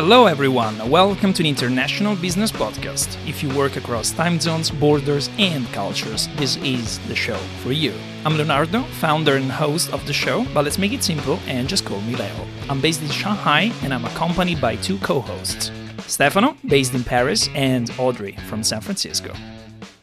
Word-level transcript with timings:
Hello, 0.00 0.26
everyone. 0.26 0.88
Welcome 0.88 1.32
to 1.32 1.42
the 1.42 1.48
International 1.48 2.14
Business 2.14 2.52
Podcast. 2.52 3.08
If 3.28 3.42
you 3.42 3.48
work 3.58 3.74
across 3.74 4.12
time 4.12 4.38
zones, 4.38 4.70
borders, 4.70 5.28
and 5.40 5.66
cultures, 5.72 6.28
this 6.36 6.56
is 6.58 7.00
the 7.08 7.16
show 7.16 7.36
for 7.64 7.72
you. 7.72 7.92
I'm 8.24 8.36
Leonardo, 8.36 8.84
founder 9.00 9.34
and 9.34 9.50
host 9.50 9.92
of 9.92 10.06
the 10.06 10.12
show, 10.12 10.46
but 10.54 10.64
let's 10.64 10.78
make 10.78 10.92
it 10.92 11.02
simple 11.02 11.40
and 11.48 11.68
just 11.68 11.84
call 11.84 12.00
me 12.02 12.14
Leo. 12.14 12.46
I'm 12.70 12.80
based 12.80 13.02
in 13.02 13.08
Shanghai 13.08 13.72
and 13.82 13.92
I'm 13.92 14.04
accompanied 14.04 14.60
by 14.60 14.76
two 14.76 14.98
co 14.98 15.18
hosts 15.18 15.72
Stefano, 16.06 16.56
based 16.68 16.94
in 16.94 17.02
Paris, 17.02 17.48
and 17.56 17.90
Audrey 17.98 18.36
from 18.48 18.62
San 18.62 18.80
Francisco. 18.80 19.34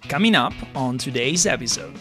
Coming 0.09 0.35
up 0.35 0.53
on 0.75 0.97
today's 0.97 1.45
episode. 1.45 1.97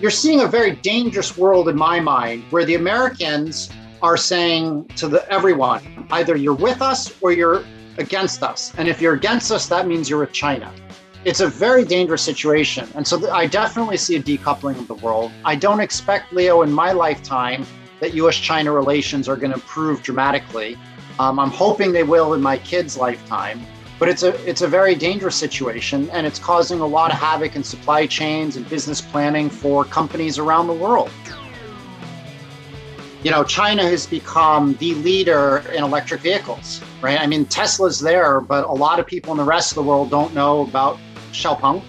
You're 0.00 0.10
seeing 0.10 0.40
a 0.40 0.48
very 0.48 0.72
dangerous 0.72 1.38
world 1.38 1.68
in 1.68 1.76
my 1.76 2.00
mind 2.00 2.42
where 2.50 2.64
the 2.64 2.74
Americans 2.74 3.70
are 4.06 4.16
saying 4.16 4.86
to 4.94 5.08
the, 5.08 5.28
everyone 5.32 6.06
either 6.12 6.36
you're 6.36 6.54
with 6.54 6.80
us 6.80 7.12
or 7.20 7.32
you're 7.32 7.64
against 7.98 8.44
us. 8.44 8.72
And 8.78 8.86
if 8.86 9.00
you're 9.00 9.14
against 9.14 9.50
us, 9.50 9.66
that 9.66 9.88
means 9.88 10.08
you're 10.08 10.20
with 10.20 10.32
China. 10.32 10.72
It's 11.24 11.40
a 11.40 11.48
very 11.48 11.84
dangerous 11.84 12.22
situation. 12.22 12.88
And 12.94 13.04
so 13.04 13.28
I 13.32 13.46
definitely 13.46 13.96
see 13.96 14.14
a 14.14 14.22
decoupling 14.22 14.78
of 14.78 14.86
the 14.86 14.94
world. 14.94 15.32
I 15.44 15.56
don't 15.56 15.80
expect, 15.80 16.32
Leo, 16.32 16.62
in 16.62 16.70
my 16.70 16.92
lifetime, 16.92 17.66
that 17.98 18.14
US 18.14 18.36
China 18.36 18.70
relations 18.70 19.28
are 19.28 19.34
going 19.34 19.50
to 19.50 19.56
improve 19.56 20.04
dramatically. 20.04 20.78
Um, 21.18 21.40
I'm 21.40 21.50
hoping 21.50 21.90
they 21.90 22.04
will 22.04 22.34
in 22.34 22.40
my 22.40 22.58
kids' 22.58 22.96
lifetime. 22.96 23.60
But 23.98 24.08
it's 24.08 24.22
a 24.22 24.32
it's 24.48 24.60
a 24.60 24.68
very 24.68 24.94
dangerous 24.94 25.34
situation, 25.34 26.10
and 26.10 26.26
it's 26.26 26.38
causing 26.38 26.80
a 26.80 26.86
lot 26.86 27.10
of 27.10 27.18
havoc 27.18 27.56
in 27.56 27.64
supply 27.64 28.06
chains 28.06 28.56
and 28.56 28.68
business 28.68 29.00
planning 29.00 29.48
for 29.48 29.86
companies 29.86 30.38
around 30.38 30.66
the 30.66 30.74
world 30.74 31.10
you 33.26 33.32
know, 33.32 33.42
China 33.42 33.82
has 33.82 34.06
become 34.06 34.74
the 34.74 34.94
leader 34.94 35.64
in 35.74 35.82
electric 35.82 36.20
vehicles, 36.20 36.80
right? 37.02 37.20
I 37.20 37.26
mean, 37.26 37.44
Tesla's 37.44 37.98
there, 37.98 38.40
but 38.40 38.64
a 38.66 38.72
lot 38.72 39.00
of 39.00 39.06
people 39.08 39.32
in 39.32 39.38
the 39.38 39.42
rest 39.42 39.72
of 39.72 39.74
the 39.74 39.82
world 39.82 40.10
don't 40.10 40.32
know 40.32 40.60
about 40.60 40.96
Xiaopeng. 41.32 41.82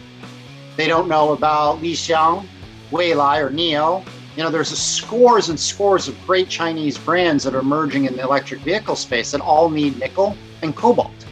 They 0.77 0.87
don't 0.87 1.07
know 1.07 1.33
about 1.33 1.79
Li 1.79 1.93
Xiang, 1.93 2.47
Weilai, 2.89 3.39
or 3.39 3.51
NIO. 3.51 4.03
You 4.35 4.45
know, 4.45 4.49
there's 4.49 4.75
scores 4.75 5.49
and 5.49 5.59
scores 5.59 6.07
of 6.07 6.19
great 6.25 6.49
Chinese 6.49 6.97
brands 6.97 7.43
that 7.43 7.53
are 7.53 7.59
emerging 7.59 8.05
in 8.05 8.15
the 8.15 8.23
electric 8.23 8.61
vehicle 8.61 8.95
space 8.95 9.29
that 9.29 9.41
all 9.41 9.69
need 9.69 9.99
nickel 9.99 10.35
and 10.63 10.75
cobalt. 10.75 11.26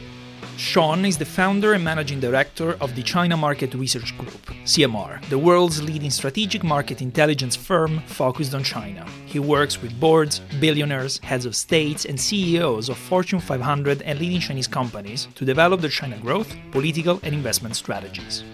Shaun 0.57 1.03
is 1.03 1.17
the 1.17 1.25
founder 1.25 1.73
and 1.73 1.83
managing 1.83 2.21
director 2.21 2.77
of 2.79 2.95
the 2.95 3.03
China 3.03 3.35
Market 3.35 3.73
Research 3.73 4.17
Group, 4.17 4.45
CMR, 4.63 5.21
the 5.27 5.37
world's 5.37 5.83
leading 5.83 6.09
strategic 6.09 6.63
market 6.63 7.01
intelligence 7.01 7.57
firm 7.57 7.99
focused 8.07 8.55
on 8.55 8.63
China. 8.63 9.05
He 9.25 9.39
works 9.39 9.81
with 9.81 9.99
boards, 9.99 10.39
billionaires, 10.61 11.17
heads 11.19 11.45
of 11.45 11.57
states, 11.57 12.05
and 12.05 12.19
CEOs 12.19 12.87
of 12.87 12.97
Fortune 12.97 13.41
500 13.41 14.01
and 14.03 14.17
leading 14.17 14.39
Chinese 14.39 14.67
companies 14.67 15.27
to 15.35 15.43
develop 15.43 15.81
their 15.81 15.89
China 15.89 16.17
growth, 16.19 16.55
political, 16.71 17.19
and 17.23 17.35
investment 17.35 17.75
strategies. 17.75 18.45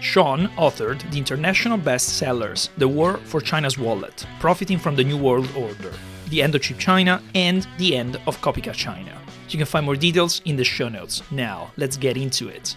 Shaun 0.00 0.48
authored 0.58 1.10
the 1.10 1.16
international 1.16 1.78
bestsellers 1.78 2.68
The 2.76 2.86
War 2.86 3.16
for 3.24 3.40
China's 3.40 3.78
Wallet, 3.78 4.26
Profiting 4.40 4.78
from 4.78 4.94
the 4.94 5.04
New 5.04 5.16
World 5.16 5.50
Order, 5.56 5.94
The 6.28 6.42
End 6.42 6.54
of 6.54 6.60
Cheap 6.60 6.78
China, 6.78 7.22
and 7.34 7.66
The 7.78 7.96
End 7.96 8.20
of 8.26 8.38
Copycat 8.42 8.74
China. 8.74 9.18
You 9.48 9.58
can 9.58 9.66
find 9.66 9.86
more 9.86 9.96
details 9.96 10.42
in 10.44 10.56
the 10.56 10.64
show 10.64 10.88
notes. 10.88 11.22
Now, 11.30 11.70
let's 11.76 11.96
get 11.96 12.16
into 12.16 12.48
it. 12.48 12.76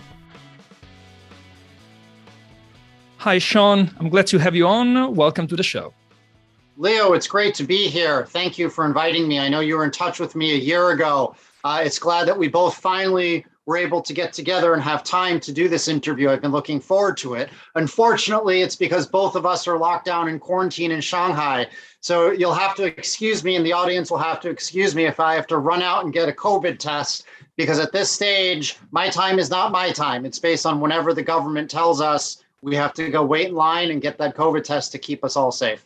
Hi, 3.17 3.37
Shaun. 3.37 3.93
I'm 3.99 4.09
glad 4.09 4.27
to 4.27 4.37
have 4.37 4.55
you 4.55 4.67
on. 4.67 5.15
Welcome 5.15 5.47
to 5.47 5.55
the 5.55 5.63
show. 5.63 5.93
Leo, 6.77 7.11
it's 7.11 7.27
great 7.27 7.53
to 7.55 7.65
be 7.65 7.87
here. 7.89 8.25
Thank 8.27 8.57
you 8.57 8.69
for 8.69 8.85
inviting 8.85 9.27
me. 9.27 9.39
I 9.39 9.49
know 9.49 9.59
you 9.59 9.75
were 9.75 9.83
in 9.83 9.91
touch 9.91 10.19
with 10.19 10.35
me 10.35 10.53
a 10.53 10.57
year 10.57 10.91
ago. 10.91 11.35
Uh, 11.65 11.81
it's 11.83 11.99
glad 11.99 12.25
that 12.29 12.37
we 12.37 12.47
both 12.47 12.75
finally 12.75 13.45
were 13.69 13.77
able 13.77 14.01
to 14.01 14.13
get 14.13 14.33
together 14.33 14.73
and 14.73 14.81
have 14.81 15.03
time 15.03 15.39
to 15.39 15.51
do 15.51 15.69
this 15.69 15.87
interview. 15.87 16.27
I've 16.27 16.41
been 16.41 16.51
looking 16.51 16.79
forward 16.79 17.17
to 17.17 17.35
it. 17.35 17.51
Unfortunately, 17.75 18.63
it's 18.63 18.75
because 18.75 19.05
both 19.05 19.35
of 19.35 19.45
us 19.45 19.67
are 19.67 19.77
locked 19.77 20.05
down 20.05 20.27
in 20.27 20.39
quarantine 20.39 20.89
in 20.89 21.01
Shanghai. 21.01 21.67
So 21.99 22.31
you'll 22.31 22.55
have 22.55 22.73
to 22.77 22.85
excuse 22.85 23.43
me, 23.43 23.57
and 23.57 23.63
the 23.63 23.73
audience 23.73 24.09
will 24.09 24.17
have 24.17 24.39
to 24.39 24.49
excuse 24.49 24.95
me 24.95 25.05
if 25.05 25.19
I 25.19 25.35
have 25.35 25.45
to 25.47 25.59
run 25.59 25.83
out 25.83 26.03
and 26.03 26.11
get 26.11 26.27
a 26.27 26.31
COVID 26.31 26.79
test, 26.79 27.25
because 27.57 27.77
at 27.77 27.91
this 27.91 28.09
stage, 28.09 28.75
my 28.89 29.07
time 29.07 29.37
is 29.37 29.51
not 29.51 29.71
my 29.71 29.91
time. 29.91 30.25
It's 30.25 30.39
based 30.39 30.65
on 30.65 30.81
whenever 30.81 31.13
the 31.13 31.21
government 31.21 31.69
tells 31.69 32.01
us 32.01 32.43
we 32.63 32.75
have 32.75 32.95
to 32.95 33.11
go 33.11 33.23
wait 33.23 33.49
in 33.49 33.53
line 33.53 33.91
and 33.91 34.01
get 34.01 34.17
that 34.17 34.35
COVID 34.35 34.63
test 34.63 34.91
to 34.93 34.97
keep 34.97 35.23
us 35.23 35.35
all 35.35 35.51
safe. 35.51 35.85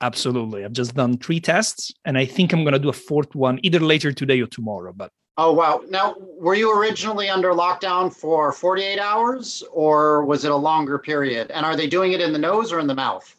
Absolutely. 0.00 0.64
I've 0.64 0.72
just 0.72 0.94
done 0.94 1.18
three 1.18 1.40
tests, 1.40 1.92
and 2.04 2.16
I 2.16 2.26
think 2.26 2.52
I'm 2.52 2.62
going 2.62 2.74
to 2.74 2.78
do 2.78 2.90
a 2.90 2.92
fourth 2.92 3.34
one 3.34 3.58
either 3.64 3.80
later 3.80 4.12
today 4.12 4.40
or 4.40 4.46
tomorrow. 4.46 4.92
But 4.92 5.10
Oh, 5.38 5.52
wow. 5.52 5.82
Now, 5.88 6.14
were 6.18 6.54
you 6.54 6.76
originally 6.78 7.30
under 7.30 7.52
lockdown 7.52 8.12
for 8.12 8.52
48 8.52 8.98
hours 8.98 9.62
or 9.72 10.24
was 10.24 10.44
it 10.44 10.50
a 10.50 10.56
longer 10.56 10.98
period? 10.98 11.50
And 11.50 11.64
are 11.64 11.74
they 11.74 11.86
doing 11.86 12.12
it 12.12 12.20
in 12.20 12.32
the 12.32 12.38
nose 12.38 12.70
or 12.70 12.80
in 12.80 12.86
the 12.86 12.94
mouth? 12.94 13.34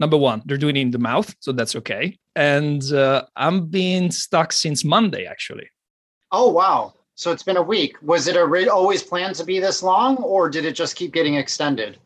Number 0.00 0.16
one, 0.16 0.42
they're 0.46 0.56
doing 0.56 0.76
it 0.76 0.80
in 0.80 0.90
the 0.90 0.98
mouth, 0.98 1.34
so 1.40 1.52
that's 1.52 1.76
okay. 1.76 2.18
And 2.34 2.82
uh, 2.92 3.26
I'm 3.36 3.66
being 3.66 4.10
stuck 4.10 4.52
since 4.52 4.84
Monday, 4.84 5.26
actually. 5.26 5.68
Oh, 6.32 6.50
wow. 6.50 6.94
So 7.14 7.30
it's 7.30 7.42
been 7.42 7.58
a 7.58 7.62
week. 7.62 7.96
Was 8.02 8.26
it 8.26 8.34
a, 8.34 8.72
always 8.72 9.02
planned 9.02 9.36
to 9.36 9.44
be 9.44 9.60
this 9.60 9.82
long 9.82 10.16
or 10.16 10.48
did 10.48 10.64
it 10.64 10.72
just 10.72 10.96
keep 10.96 11.12
getting 11.12 11.34
extended? 11.34 11.98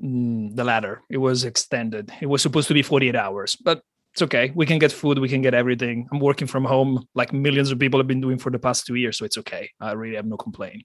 Mm, 0.00 0.54
the 0.54 0.62
latter. 0.62 1.02
It 1.08 1.16
was 1.16 1.44
extended. 1.44 2.12
It 2.20 2.26
was 2.26 2.42
supposed 2.42 2.68
to 2.68 2.74
be 2.74 2.82
48 2.82 3.16
hours, 3.16 3.56
but 3.56 3.82
it's 4.18 4.22
okay. 4.22 4.50
We 4.56 4.66
can 4.66 4.80
get 4.80 4.90
food. 4.90 5.20
We 5.20 5.28
can 5.28 5.42
get 5.42 5.54
everything. 5.54 6.08
I'm 6.10 6.18
working 6.18 6.48
from 6.48 6.64
home 6.64 7.06
like 7.14 7.32
millions 7.32 7.70
of 7.70 7.78
people 7.78 8.00
have 8.00 8.08
been 8.08 8.20
doing 8.20 8.36
for 8.36 8.50
the 8.50 8.58
past 8.58 8.84
two 8.84 8.96
years. 8.96 9.16
So 9.16 9.24
it's 9.24 9.38
okay. 9.38 9.70
I 9.80 9.92
really 9.92 10.16
have 10.16 10.26
no 10.26 10.36
complaint. 10.36 10.84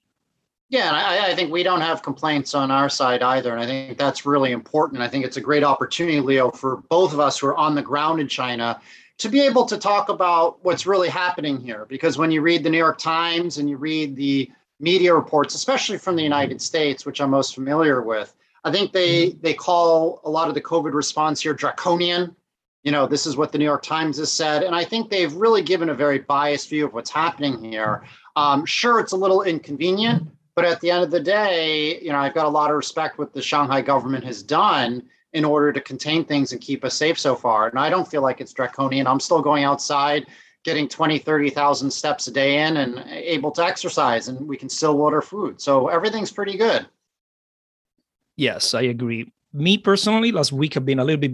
Yeah, 0.68 0.88
and 0.88 0.96
I, 0.96 1.30
I, 1.30 1.34
think 1.34 1.52
we 1.52 1.62
don't 1.62 1.80
have 1.80 2.02
complaints 2.02 2.54
on 2.54 2.70
our 2.70 2.88
side 2.88 3.22
either. 3.22 3.52
And 3.52 3.60
I 3.60 3.66
think 3.66 3.98
that's 3.98 4.24
really 4.24 4.52
important. 4.52 5.02
I 5.02 5.08
think 5.08 5.24
it's 5.24 5.36
a 5.36 5.40
great 5.40 5.64
opportunity, 5.64 6.20
Leo, 6.20 6.50
for 6.50 6.82
both 6.88 7.12
of 7.12 7.20
us 7.20 7.38
who 7.38 7.48
are 7.48 7.56
on 7.56 7.74
the 7.74 7.82
ground 7.82 8.20
in 8.20 8.28
China 8.28 8.80
to 9.18 9.28
be 9.28 9.40
able 9.40 9.66
to 9.66 9.76
talk 9.76 10.08
about 10.08 10.64
what's 10.64 10.86
really 10.86 11.08
happening 11.08 11.60
here. 11.60 11.86
Because 11.88 12.16
when 12.16 12.30
you 12.30 12.40
read 12.40 12.62
the 12.62 12.70
New 12.70 12.78
York 12.78 12.98
Times 12.98 13.58
and 13.58 13.68
you 13.68 13.76
read 13.76 14.16
the 14.16 14.50
media 14.80 15.12
reports, 15.12 15.54
especially 15.54 15.98
from 15.98 16.16
the 16.16 16.22
United 16.22 16.62
States, 16.62 17.04
which 17.04 17.20
I'm 17.20 17.30
most 17.30 17.54
familiar 17.54 18.00
with, 18.02 18.34
I 18.64 18.70
think 18.70 18.92
they 18.92 19.32
they 19.42 19.54
call 19.54 20.20
a 20.24 20.30
lot 20.30 20.48
of 20.48 20.54
the 20.54 20.62
COVID 20.62 20.94
response 20.94 21.42
here 21.42 21.52
draconian 21.52 22.34
you 22.84 22.92
know, 22.92 23.06
this 23.06 23.26
is 23.26 23.36
what 23.36 23.50
the 23.50 23.58
New 23.58 23.64
York 23.64 23.82
Times 23.82 24.18
has 24.18 24.30
said. 24.30 24.62
And 24.62 24.74
I 24.74 24.84
think 24.84 25.10
they've 25.10 25.32
really 25.32 25.62
given 25.62 25.88
a 25.88 25.94
very 25.94 26.18
biased 26.18 26.68
view 26.68 26.86
of 26.86 26.92
what's 26.92 27.10
happening 27.10 27.64
here. 27.64 28.04
Um, 28.36 28.66
sure, 28.66 29.00
it's 29.00 29.12
a 29.12 29.16
little 29.16 29.42
inconvenient, 29.42 30.28
but 30.54 30.66
at 30.66 30.80
the 30.82 30.90
end 30.90 31.02
of 31.02 31.10
the 31.10 31.20
day, 31.20 31.98
you 32.00 32.10
know, 32.10 32.18
I've 32.18 32.34
got 32.34 32.44
a 32.44 32.50
lot 32.50 32.70
of 32.70 32.76
respect 32.76 33.18
what 33.18 33.32
the 33.32 33.40
Shanghai 33.40 33.80
government 33.80 34.24
has 34.24 34.42
done 34.42 35.02
in 35.32 35.44
order 35.44 35.72
to 35.72 35.80
contain 35.80 36.24
things 36.24 36.52
and 36.52 36.60
keep 36.60 36.84
us 36.84 36.94
safe 36.94 37.18
so 37.18 37.34
far. 37.34 37.68
And 37.68 37.78
I 37.78 37.88
don't 37.88 38.06
feel 38.06 38.22
like 38.22 38.40
it's 38.40 38.52
draconian. 38.52 39.06
I'm 39.06 39.18
still 39.18 39.40
going 39.40 39.64
outside, 39.64 40.26
getting 40.62 40.86
20, 40.86 41.18
30,000 41.18 41.90
steps 41.90 42.26
a 42.26 42.30
day 42.30 42.66
in 42.66 42.76
and 42.76 42.98
able 43.08 43.50
to 43.52 43.64
exercise, 43.64 44.28
and 44.28 44.46
we 44.46 44.58
can 44.58 44.68
still 44.68 45.00
order 45.00 45.22
food. 45.22 45.60
So 45.60 45.88
everything's 45.88 46.30
pretty 46.30 46.58
good. 46.58 46.86
Yes, 48.36 48.74
I 48.74 48.82
agree. 48.82 49.32
Me 49.54 49.78
personally, 49.78 50.32
last 50.32 50.52
week 50.52 50.76
I've 50.76 50.84
been 50.84 50.98
a 50.98 51.04
little 51.04 51.20
bit 51.20 51.32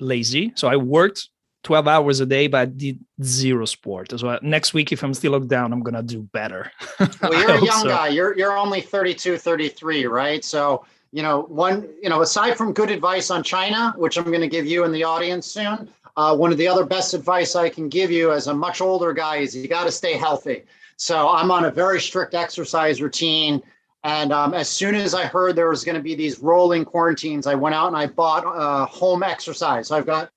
lazy. 0.00 0.52
So 0.56 0.68
I 0.68 0.76
worked 0.76 1.28
12 1.64 1.88
hours 1.88 2.20
a 2.20 2.26
day, 2.26 2.46
but 2.46 2.60
I 2.60 2.64
did 2.66 3.00
zero 3.22 3.64
sport. 3.64 4.18
So 4.18 4.38
next 4.42 4.74
week, 4.74 4.92
if 4.92 5.02
I'm 5.02 5.14
still 5.14 5.32
locked 5.32 5.48
down, 5.48 5.72
I'm 5.72 5.82
going 5.82 5.94
to 5.94 6.02
do 6.02 6.22
better. 6.22 6.70
well, 7.00 7.08
you're 7.32 7.50
a 7.50 7.64
young 7.64 7.80
so. 7.80 7.88
guy. 7.88 8.08
You're, 8.08 8.36
you're 8.36 8.56
only 8.56 8.80
32, 8.80 9.38
33, 9.38 10.06
right? 10.06 10.44
So, 10.44 10.84
you 11.10 11.22
know, 11.22 11.42
one, 11.42 11.88
you 12.02 12.10
know, 12.10 12.22
aside 12.22 12.56
from 12.56 12.72
good 12.72 12.90
advice 12.90 13.30
on 13.30 13.42
China, 13.42 13.94
which 13.96 14.18
I'm 14.18 14.24
going 14.24 14.40
to 14.40 14.48
give 14.48 14.66
you 14.66 14.84
in 14.84 14.92
the 14.92 15.04
audience 15.04 15.46
soon, 15.46 15.88
uh, 16.16 16.36
one 16.36 16.52
of 16.52 16.58
the 16.58 16.68
other 16.68 16.84
best 16.84 17.14
advice 17.14 17.56
I 17.56 17.68
can 17.68 17.88
give 17.88 18.10
you 18.10 18.32
as 18.32 18.46
a 18.46 18.54
much 18.54 18.80
older 18.80 19.12
guy 19.12 19.36
is 19.38 19.56
you 19.56 19.66
got 19.66 19.84
to 19.84 19.92
stay 19.92 20.14
healthy. 20.14 20.64
So 20.96 21.28
I'm 21.28 21.50
on 21.50 21.64
a 21.64 21.70
very 21.70 22.00
strict 22.00 22.34
exercise 22.34 23.02
routine. 23.02 23.62
And 24.04 24.32
um, 24.32 24.52
as 24.52 24.68
soon 24.68 24.94
as 24.94 25.14
I 25.14 25.24
heard 25.24 25.56
there 25.56 25.70
was 25.70 25.82
going 25.82 25.96
to 25.96 26.02
be 26.02 26.14
these 26.14 26.38
rolling 26.38 26.84
quarantines, 26.84 27.46
I 27.46 27.54
went 27.54 27.74
out 27.74 27.88
and 27.88 27.96
I 27.96 28.06
bought 28.06 28.44
uh, 28.44 28.84
home 28.86 29.22
exercise. 29.22 29.88
So 29.88 29.96
I've 29.96 30.04
got, 30.04 30.30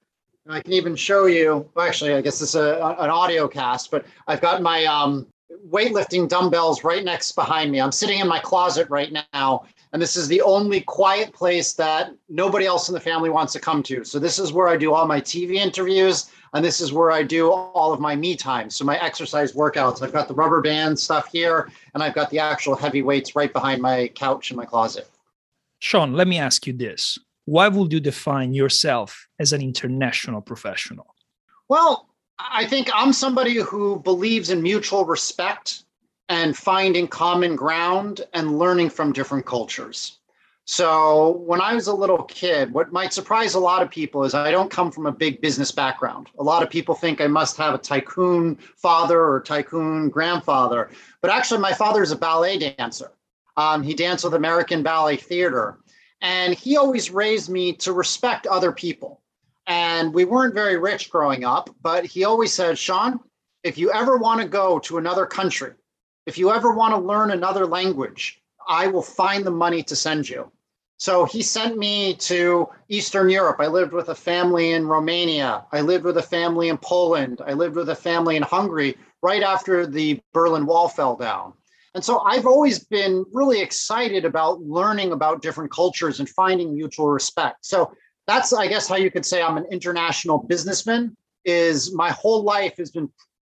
I 0.48 0.62
can 0.62 0.72
even 0.72 0.96
show 0.96 1.26
you. 1.26 1.70
Actually, 1.78 2.14
I 2.14 2.22
guess 2.22 2.40
this 2.40 2.50
is 2.50 2.56
a, 2.56 2.76
an 3.00 3.10
audio 3.10 3.46
cast, 3.48 3.92
but 3.92 4.06
I've 4.26 4.40
got 4.40 4.62
my 4.62 4.86
um, 4.86 5.28
weightlifting 5.70 6.28
dumbbells 6.28 6.84
right 6.84 7.04
next 7.04 7.34
behind 7.34 7.72
me. 7.72 7.80
I'm 7.80 7.92
sitting 7.92 8.20
in 8.20 8.28
my 8.28 8.40
closet 8.40 8.90
right 8.90 9.14
now, 9.34 9.66
and 9.94 10.02
this 10.02 10.16
is 10.16 10.28
the 10.28 10.42
only 10.42 10.82
quiet 10.82 11.34
place 11.34 11.74
that 11.74 12.14
nobody 12.30 12.66
else 12.66 12.90
in 12.90 12.94
the 12.94 13.00
family 13.00 13.30
wants 13.30 13.54
to 13.54 13.60
come 13.60 13.84
to. 13.84 14.04
So 14.04 14.20
this 14.20 14.40
is 14.40 14.54
where 14.54 14.68
I 14.68 14.78
do 14.78 14.94
all 14.94 15.06
my 15.06 15.22
TV 15.22 15.56
interviews 15.56 16.30
and 16.54 16.64
this 16.64 16.82
is 16.82 16.94
where 16.94 17.12
I 17.12 17.24
do 17.24 17.52
all 17.52 17.94
of 17.94 18.00
my 18.00 18.16
me 18.16 18.36
time. 18.36 18.70
So 18.70 18.86
my 18.86 18.98
exercise 19.04 19.54
workouts. 19.54 20.02
I've 20.02 20.14
got 20.14 20.28
the 20.28 20.34
rubber 20.34 20.62
band 20.62 20.98
stuff 20.98 21.30
here, 21.32 21.70
and 21.94 22.02
I've 22.02 22.16
got 22.16 22.30
the 22.30 22.40
actual 22.40 22.76
heavy 22.76 23.02
weights 23.02 23.36
right 23.36 23.52
behind 23.52 23.82
my 23.82 24.10
couch 24.16 24.52
in 24.52 24.58
my 24.58 24.66
closet. 24.66 25.10
Shaun, 25.80 26.14
let 26.14 26.28
me 26.28 26.38
ask 26.38 26.66
you 26.66 26.74
this. 26.74 27.20
Why 27.46 27.68
would 27.68 27.94
you 27.94 28.00
define 28.00 28.54
yourself 28.54 29.28
as 29.40 29.54
an 29.54 29.62
international 29.62 30.42
professional? 30.42 31.16
Well, 31.70 32.10
I 32.40 32.66
think 32.66 32.90
I'm 32.94 33.14
somebody 33.14 33.56
who 33.56 34.00
believes 34.00 34.50
in 34.50 34.62
mutual 34.62 35.06
respect 35.06 35.84
and 36.30 36.56
finding 36.56 37.08
common 37.08 37.56
ground 37.56 38.22
and 38.34 38.60
learning 38.60 38.90
from 38.90 39.14
different 39.14 39.46
cultures. 39.46 40.18
So, 40.66 41.44
when 41.46 41.62
I 41.62 41.76
was 41.76 41.88
a 41.88 41.94
little 41.94 42.24
kid, 42.24 42.74
what 42.74 42.92
might 42.92 43.14
surprise 43.14 43.54
a 43.54 43.60
lot 43.60 43.82
of 43.82 43.90
people 43.90 44.26
is 44.26 44.34
I 44.34 44.52
don't 44.52 44.70
come 44.70 44.92
from 44.92 45.06
a 45.06 45.12
big 45.14 45.40
business 45.40 45.72
background. 45.72 46.28
A 46.40 46.44
lot 46.44 46.62
of 46.62 46.70
people 46.70 46.94
think 46.94 47.22
I 47.22 47.28
must 47.28 47.56
have 47.56 47.74
a 47.74 47.78
tycoon 47.78 48.58
father 48.76 49.24
or 49.24 49.40
tycoon 49.40 50.10
grandfather, 50.10 50.90
but 51.22 51.32
actually, 51.32 51.62
my 51.62 51.74
father 51.74 52.04
is 52.04 52.12
a 52.12 52.18
ballet 52.18 52.58
dancer. 52.58 53.14
Um, 53.56 53.82
he 53.82 53.94
danced 53.94 54.26
with 54.26 54.34
American 54.34 54.84
Ballet 54.84 55.16
Theater, 55.16 55.78
and 56.22 56.54
he 56.54 56.76
always 56.76 57.12
raised 57.12 57.50
me 57.50 57.72
to 57.74 57.94
respect 57.94 58.46
other 58.46 58.74
people. 58.74 59.22
And 59.68 60.14
we 60.14 60.24
weren't 60.24 60.54
very 60.54 60.78
rich 60.78 61.10
growing 61.10 61.44
up, 61.44 61.70
but 61.82 62.06
he 62.06 62.24
always 62.24 62.54
said, 62.54 62.78
Shaun, 62.78 63.20
if 63.64 63.78
you 63.78 63.92
ever 63.92 64.18
want 64.18 64.42
to 64.42 64.48
go 64.48 64.80
to 64.80 64.98
another 64.98 65.26
country, 65.26 65.74
if 66.26 66.38
you 66.38 66.52
ever 66.52 66.72
want 66.74 66.94
to 66.94 67.00
learn 67.02 67.32
another 67.32 67.66
language, 67.66 68.42
I 68.68 68.88
will 68.88 69.02
find 69.02 69.46
the 69.46 69.52
money 69.52 69.84
to 69.84 69.96
send 69.96 70.30
you. 70.30 70.52
So 70.98 71.26
he 71.26 71.42
sent 71.42 71.78
me 71.78 72.16
to 72.16 72.68
Eastern 72.90 73.30
Europe. 73.30 73.58
I 73.60 73.68
lived 73.68 73.94
with 73.94 74.10
a 74.10 74.16
family 74.16 74.72
in 74.72 74.88
Romania. 74.88 75.66
I 75.72 75.82
lived 75.82 76.06
with 76.06 76.18
a 76.18 76.24
family 76.24 76.70
in 76.70 76.78
Poland. 76.78 77.42
I 77.46 77.54
lived 77.54 77.76
with 77.76 77.90
a 77.90 77.96
family 77.96 78.36
in 78.36 78.44
Hungary 78.44 78.98
right 79.22 79.44
after 79.44 79.86
the 79.86 80.20
Berlin 80.34 80.66
Wall 80.66 80.88
fell 80.88 81.16
down. 81.16 81.54
And 81.94 82.04
so 82.04 82.20
I've 82.22 82.46
always 82.46 82.80
been 82.80 83.26
really 83.32 83.62
excited 83.62 84.26
about 84.26 84.62
learning 84.62 85.12
about 85.12 85.42
different 85.42 85.72
cultures 85.72 86.20
and 86.20 86.30
finding 86.30 86.74
mutual 86.74 87.10
respect. 87.10 87.66
So 87.66 87.92
that's, 88.28 88.54
I 88.54 88.68
guess, 88.68 88.88
how 88.88 88.96
you 88.96 89.10
could 89.10 89.26
say 89.26 89.42
I'm 89.42 89.58
an 89.58 89.66
international 89.72 90.40
businessman. 90.40 91.16
Is 91.46 91.94
my 91.94 92.12
whole 92.12 92.44
life 92.44 92.76
has 92.78 92.92
been 92.92 93.10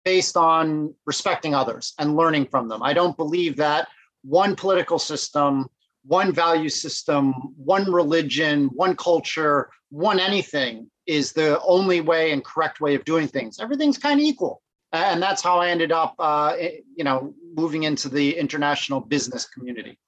based 0.04 0.36
on 0.36 0.94
respecting 1.06 1.54
others 1.54 1.94
and 1.98 2.16
learning 2.16 2.46
from 2.46 2.68
them. 2.68 2.82
I 2.82 2.92
don't 2.92 3.16
believe 3.16 3.56
that 3.56 3.88
one 4.22 4.54
political 4.54 4.98
system 4.98 5.70
one 6.08 6.32
value 6.32 6.70
system, 6.70 7.34
one 7.56 7.90
religion, 7.92 8.70
one 8.74 8.96
culture, 8.96 9.70
one 9.90 10.18
anything 10.18 10.90
is 11.06 11.32
the 11.32 11.60
only 11.60 12.00
way 12.00 12.32
and 12.32 12.44
correct 12.44 12.80
way 12.80 12.94
of 12.94 13.04
doing 13.04 13.28
things. 13.28 13.60
Everything's 13.60 13.98
kind 13.98 14.18
of 14.18 14.24
equal. 14.24 14.62
And 14.92 15.22
that's 15.22 15.42
how 15.42 15.58
I 15.58 15.68
ended 15.68 15.92
up, 15.92 16.14
uh, 16.18 16.56
you 16.96 17.04
know, 17.04 17.34
moving 17.54 17.82
into 17.82 18.08
the 18.08 18.36
international 18.38 19.00
business 19.00 19.44
community. 19.44 19.98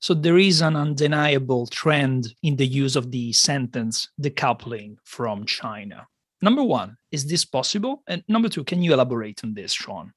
So 0.00 0.14
there 0.14 0.38
is 0.38 0.60
an 0.60 0.76
undeniable 0.76 1.66
trend 1.66 2.34
in 2.42 2.56
the 2.56 2.66
use 2.66 2.94
of 2.94 3.10
the 3.10 3.32
sentence 3.32 4.08
decoupling 4.20 4.96
from 5.04 5.44
China. 5.44 6.06
Number 6.40 6.62
one, 6.62 6.96
is 7.10 7.26
this 7.26 7.44
possible? 7.44 8.02
And 8.06 8.22
number 8.28 8.48
two, 8.48 8.62
can 8.62 8.82
you 8.82 8.92
elaborate 8.92 9.42
on 9.42 9.54
this, 9.54 9.72
Shaun? 9.72 10.12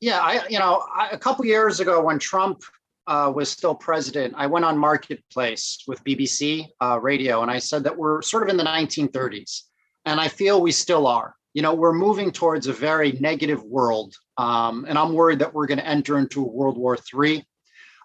Yeah, 0.00 0.20
I, 0.20 0.46
you 0.48 0.58
know, 0.58 0.82
I, 0.94 1.10
a 1.10 1.18
couple 1.18 1.44
years 1.44 1.80
ago 1.80 2.02
when 2.02 2.18
Trump 2.18 2.62
uh, 3.06 3.30
was 3.34 3.50
still 3.50 3.74
president, 3.74 4.34
I 4.36 4.46
went 4.46 4.64
on 4.64 4.78
Marketplace 4.78 5.82
with 5.86 6.02
BBC 6.04 6.68
uh, 6.80 6.98
Radio, 7.00 7.42
and 7.42 7.50
I 7.50 7.58
said 7.58 7.84
that 7.84 7.96
we're 7.96 8.22
sort 8.22 8.44
of 8.44 8.48
in 8.48 8.56
the 8.56 8.64
1930s, 8.64 9.62
and 10.06 10.20
I 10.20 10.28
feel 10.28 10.62
we 10.62 10.72
still 10.72 11.06
are. 11.06 11.34
You 11.52 11.62
know, 11.62 11.74
we're 11.74 11.92
moving 11.92 12.30
towards 12.30 12.66
a 12.66 12.72
very 12.72 13.12
negative 13.12 13.62
world, 13.64 14.14
um, 14.36 14.86
and 14.88 14.96
I'm 14.96 15.12
worried 15.12 15.40
that 15.40 15.52
we're 15.52 15.66
going 15.66 15.78
to 15.78 15.86
enter 15.86 16.18
into 16.18 16.42
a 16.42 16.48
World 16.48 16.78
War 16.78 16.96
III. 16.96 17.44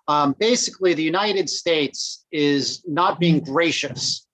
Um, 0.07 0.35
basically, 0.39 0.94
the 0.94 1.03
United 1.03 1.50
States 1.50 2.25
is 2.31 2.83
not 2.85 3.19
being 3.19 3.39
gracious 3.39 4.27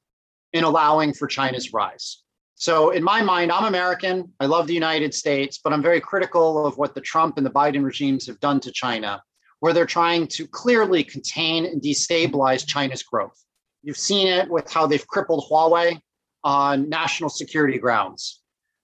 in 0.54 0.64
allowing 0.64 1.14
for 1.14 1.28
China's 1.28 1.74
rise. 1.74 2.24
So, 2.56 2.90
in 2.90 3.04
my 3.04 3.22
mind, 3.22 3.52
I'm 3.52 3.66
American. 3.66 4.34
I 4.40 4.48
love 4.48 4.68
the 4.68 4.74
United 4.74 5.14
States, 5.14 5.60
but 5.64 5.72
I'm 5.72 5.82
very 5.82 6.02
critical 6.02 6.66
of 6.66 6.78
what 6.78 6.96
the 6.96 7.02
Trump 7.02 7.38
and 7.38 7.46
the 7.46 7.52
Biden 7.52 7.84
regimes 7.84 8.28
have 8.28 8.40
done 8.40 8.60
to 8.62 8.72
China 8.72 9.22
where 9.60 9.74
they're 9.74 9.86
trying 9.86 10.28
to 10.28 10.48
clearly 10.48 11.04
contain 11.04 11.66
and 11.66 11.82
destabilize 11.82 12.66
China's 12.66 13.04
growth. 13.04 13.44
You've 13.84 13.98
seen 13.98 14.28
it 14.28 14.50
with 14.50 14.72
how 14.72 14.88
they've 14.88 15.06
crippled 15.08 15.46
Huawei 15.50 16.00
on 16.44 16.90
national 16.90 17.30
security 17.30 17.78
grounds. 17.78 18.42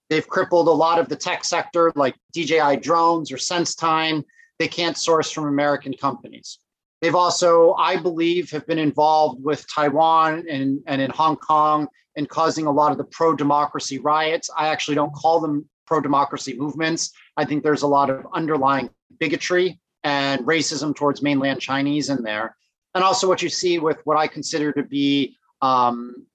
They've 0.08 0.26
crippled 0.26 0.68
a 0.68 0.72
lot 0.72 0.98
of 0.98 1.08
the 1.08 1.16
tech 1.16 1.44
sector, 1.44 1.92
like 1.96 2.14
DJI 2.32 2.76
drones 2.76 3.32
or 3.32 3.36
SenseTime. 3.36 4.24
They 4.58 4.68
can't 4.68 4.96
source 4.96 5.30
from 5.30 5.46
American 5.46 5.94
companies. 5.94 6.58
They've 7.06 7.14
also, 7.14 7.74
I 7.74 7.98
believe, 7.98 8.50
have 8.50 8.66
been 8.66 8.80
involved 8.80 9.40
with 9.40 9.64
Taiwan 9.72 10.44
and, 10.50 10.80
and 10.88 11.00
in 11.00 11.08
Hong 11.12 11.36
Kong 11.36 11.86
and 12.16 12.28
causing 12.28 12.66
a 12.66 12.72
lot 12.72 12.90
of 12.90 12.98
the 12.98 13.04
pro 13.04 13.36
democracy 13.36 14.00
riots. 14.00 14.50
I 14.58 14.66
actually 14.66 14.96
don't 14.96 15.14
call 15.14 15.38
them 15.38 15.68
pro 15.86 16.00
democracy 16.00 16.58
movements. 16.58 17.12
I 17.36 17.44
think 17.44 17.62
there's 17.62 17.82
a 17.82 17.86
lot 17.86 18.10
of 18.10 18.26
underlying 18.34 18.90
bigotry 19.20 19.78
and 20.02 20.40
racism 20.44 20.96
towards 20.96 21.22
mainland 21.22 21.60
Chinese 21.60 22.10
in 22.10 22.24
there. 22.24 22.56
And 22.96 23.04
also 23.04 23.28
what 23.28 23.40
you 23.40 23.50
see 23.50 23.78
with 23.78 24.00
what 24.02 24.16
I 24.16 24.26
consider 24.26 24.72
to 24.72 24.82
be 24.82 25.36
um, 25.62 26.26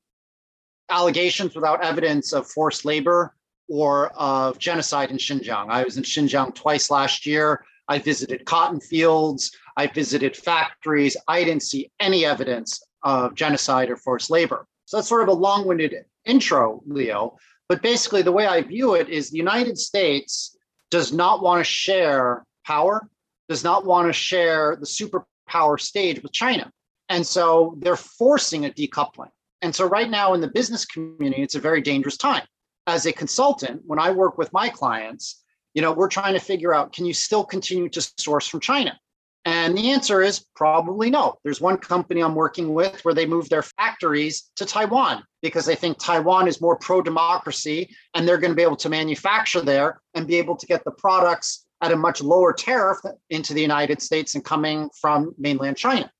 allegations 0.90 1.54
without 1.54 1.84
evidence 1.84 2.32
of 2.32 2.48
forced 2.48 2.86
labor 2.86 3.36
or 3.68 4.08
of 4.12 4.58
genocide 4.58 5.12
in 5.12 5.18
Xinjiang. 5.18 5.70
I 5.70 5.84
was 5.84 5.98
in 5.98 6.04
Xinjiang 6.04 6.56
twice 6.56 6.90
last 6.90 7.26
year. 7.26 7.66
I 7.90 8.00
visited 8.00 8.46
cotton 8.46 8.80
fields. 8.80 9.52
I 9.78 9.88
visited 9.88 10.36
factories. 10.36 11.16
I 11.28 11.44
didn't 11.44 11.64
see 11.64 11.92
any 12.00 12.26
evidence 12.26 12.82
of 13.04 13.36
genocide 13.36 13.90
or 13.90 13.98
forced 13.98 14.30
labor. 14.30 14.68
So 14.86 14.98
that's 14.98 15.08
sort 15.08 15.24
of 15.24 15.30
a 15.30 15.34
long 15.34 15.68
winded 15.68 15.96
intro, 16.26 16.82
Leo. 16.86 17.38
But 17.70 17.82
basically, 17.82 18.22
the 18.22 18.32
way 18.32 18.48
I 18.48 18.62
view 18.62 18.96
it 18.96 19.10
is 19.10 19.30
the 19.30 19.38
United 19.38 19.78
States 19.78 20.58
does 20.90 21.14
not 21.14 21.42
want 21.42 21.60
to 21.60 21.64
share 21.64 22.46
power 22.66 23.10
does 23.52 23.64
not 23.66 23.86
want 23.86 24.08
to 24.08 24.14
share 24.14 24.78
the 24.78 24.86
superpower 24.86 25.78
stage 25.78 26.24
with 26.24 26.32
China. 26.32 26.72
And 27.10 27.28
so 27.28 27.76
they're 27.80 27.98
forcing 27.98 28.66
a 28.66 28.70
decoupling. 28.70 29.30
And 29.62 29.76
so, 29.76 29.86
right 29.86 30.10
now 30.10 30.34
in 30.34 30.40
the 30.40 30.48
business 30.48 30.86
community, 30.86 31.44
it's 31.44 31.56
a 31.56 31.60
very 31.60 31.82
dangerous 31.82 32.16
time. 32.16 32.46
As 32.88 33.06
a 33.06 33.12
consultant, 33.12 33.82
when 33.86 34.00
I 34.00 34.12
work 34.12 34.38
with 34.38 34.52
my 34.54 34.70
clients, 34.70 35.44
you 35.74 35.82
know, 35.82 35.92
we're 35.92 36.08
trying 36.08 36.34
to 36.34 36.40
figure 36.40 36.74
out 36.74 36.94
can 36.94 37.06
you 37.06 37.14
still 37.14 37.44
continue 37.44 37.90
to 37.90 38.02
source 38.18 38.48
from 38.48 38.62
China? 38.62 38.98
And 39.46 39.76
the 39.76 39.92
answer 39.92 40.22
is 40.22 40.46
probably 40.56 41.10
no. 41.10 41.36
There's 41.44 41.60
one 41.60 41.78
company 41.78 42.22
I'm 42.22 42.36
working 42.36 42.74
with 42.74 43.04
where 43.04 43.16
they 43.16 43.26
moved 43.26 43.50
their 43.50 43.64
factories 43.64 44.52
to 44.58 44.66
Taiwan 44.66 45.24
because 45.42 45.66
they 45.66 45.76
think 45.76 45.98
Taiwan 45.98 46.48
is 46.48 46.62
more 46.62 46.76
pro 46.76 47.02
democracy 47.02 47.96
and 48.14 48.28
they're 48.28 48.38
going 48.38 48.52
to 48.52 48.56
be 48.56 48.62
able 48.62 48.76
to 48.78 48.90
manufacture 48.90 49.62
there 49.62 50.00
and 50.14 50.28
be 50.28 50.36
able 50.36 50.56
to 50.58 50.68
get 50.68 50.84
the 50.84 50.92
products 50.92 51.66
at 51.82 51.92
a 51.92 51.96
much 51.96 52.22
lower 52.22 52.54
tariff 52.54 53.00
into 53.32 53.56
the 53.56 53.62
United 53.62 54.00
States 54.02 54.36
and 54.36 54.46
coming 54.46 54.90
from 55.00 55.34
mainland 55.40 55.76
China. 55.76 56.12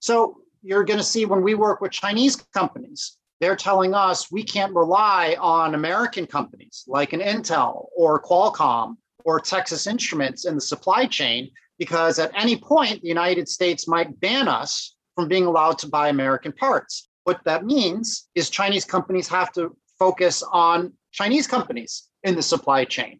So 0.00 0.38
you're 0.62 0.84
going 0.84 0.98
to 0.98 1.04
see 1.04 1.26
when 1.26 1.42
we 1.42 1.54
work 1.54 1.80
with 1.80 1.92
Chinese 1.92 2.36
companies, 2.52 3.16
they're 3.40 3.56
telling 3.56 3.94
us 3.94 4.30
we 4.32 4.42
can't 4.42 4.74
rely 4.74 5.36
on 5.38 5.74
American 5.74 6.26
companies 6.26 6.84
like 6.88 7.12
an 7.12 7.20
Intel 7.20 7.86
or 7.96 8.20
Qualcomm 8.20 8.96
or 9.24 9.38
Texas 9.38 9.86
Instruments 9.86 10.46
in 10.46 10.56
the 10.56 10.60
supply 10.60 11.06
chain 11.06 11.50
because 11.80 12.18
at 12.18 12.30
any 12.34 12.56
point 12.56 13.00
the 13.00 13.08
United 13.08 13.48
States 13.48 13.88
might 13.88 14.20
ban 14.20 14.46
us 14.46 14.94
from 15.16 15.26
being 15.26 15.46
allowed 15.46 15.78
to 15.78 15.88
buy 15.88 16.08
American 16.08 16.52
parts. 16.52 17.08
What 17.24 17.40
that 17.46 17.64
means 17.64 18.28
is 18.34 18.50
Chinese 18.50 18.84
companies 18.84 19.26
have 19.28 19.50
to 19.54 19.74
focus 19.98 20.44
on 20.52 20.92
Chinese 21.10 21.46
companies 21.46 22.08
in 22.22 22.36
the 22.36 22.42
supply 22.42 22.84
chain. 22.84 23.18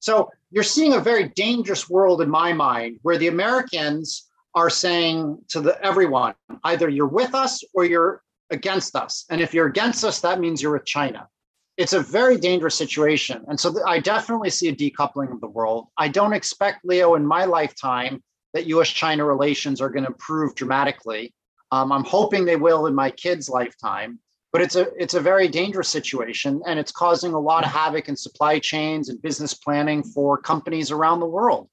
So 0.00 0.30
you're 0.50 0.64
seeing 0.64 0.94
a 0.94 1.00
very 1.00 1.28
dangerous 1.28 1.88
world 1.88 2.20
in 2.20 2.28
my 2.28 2.52
mind 2.52 2.98
where 3.02 3.18
the 3.18 3.28
Americans 3.28 4.28
are 4.54 4.68
saying 4.68 5.38
to 5.50 5.60
the 5.60 5.80
everyone, 5.82 6.34
either 6.64 6.88
you're 6.88 7.06
with 7.06 7.36
us 7.36 7.62
or 7.72 7.84
you're 7.84 8.20
against 8.50 8.96
us. 8.96 9.24
And 9.30 9.40
if 9.40 9.54
you're 9.54 9.68
against 9.68 10.04
us, 10.04 10.20
that 10.20 10.40
means 10.40 10.60
you're 10.60 10.72
with 10.72 10.84
China. 10.84 11.28
It's 11.76 11.92
a 11.92 12.00
very 12.00 12.36
dangerous 12.36 12.74
situation. 12.74 13.44
And 13.48 13.58
so 13.58 13.74
I 13.86 13.98
definitely 13.98 14.50
see 14.50 14.68
a 14.68 14.76
decoupling 14.76 15.32
of 15.32 15.40
the 15.40 15.48
world. 15.48 15.88
I 15.96 16.08
don't 16.08 16.34
expect, 16.34 16.84
Leo, 16.84 17.14
in 17.14 17.26
my 17.26 17.44
lifetime, 17.44 18.22
that 18.52 18.66
US 18.66 18.88
China 18.88 19.24
relations 19.24 19.80
are 19.80 19.88
going 19.88 20.04
to 20.04 20.10
improve 20.10 20.54
dramatically. 20.54 21.34
Um, 21.70 21.90
I'm 21.90 22.04
hoping 22.04 22.44
they 22.44 22.56
will 22.56 22.86
in 22.86 22.94
my 22.94 23.10
kids' 23.10 23.48
lifetime 23.48 24.18
but 24.52 24.60
it's 24.60 24.76
a 24.76 24.86
it's 24.96 25.14
a 25.14 25.20
very 25.20 25.48
dangerous 25.48 25.88
situation 25.88 26.62
and 26.66 26.78
it's 26.78 26.92
causing 26.92 27.32
a 27.32 27.38
lot 27.38 27.64
of 27.64 27.70
havoc 27.70 28.08
in 28.08 28.16
supply 28.16 28.58
chains 28.58 29.08
and 29.08 29.20
business 29.22 29.54
planning 29.54 30.02
for 30.02 30.38
companies 30.38 30.90
around 30.90 31.20
the 31.20 31.26
world 31.26 31.68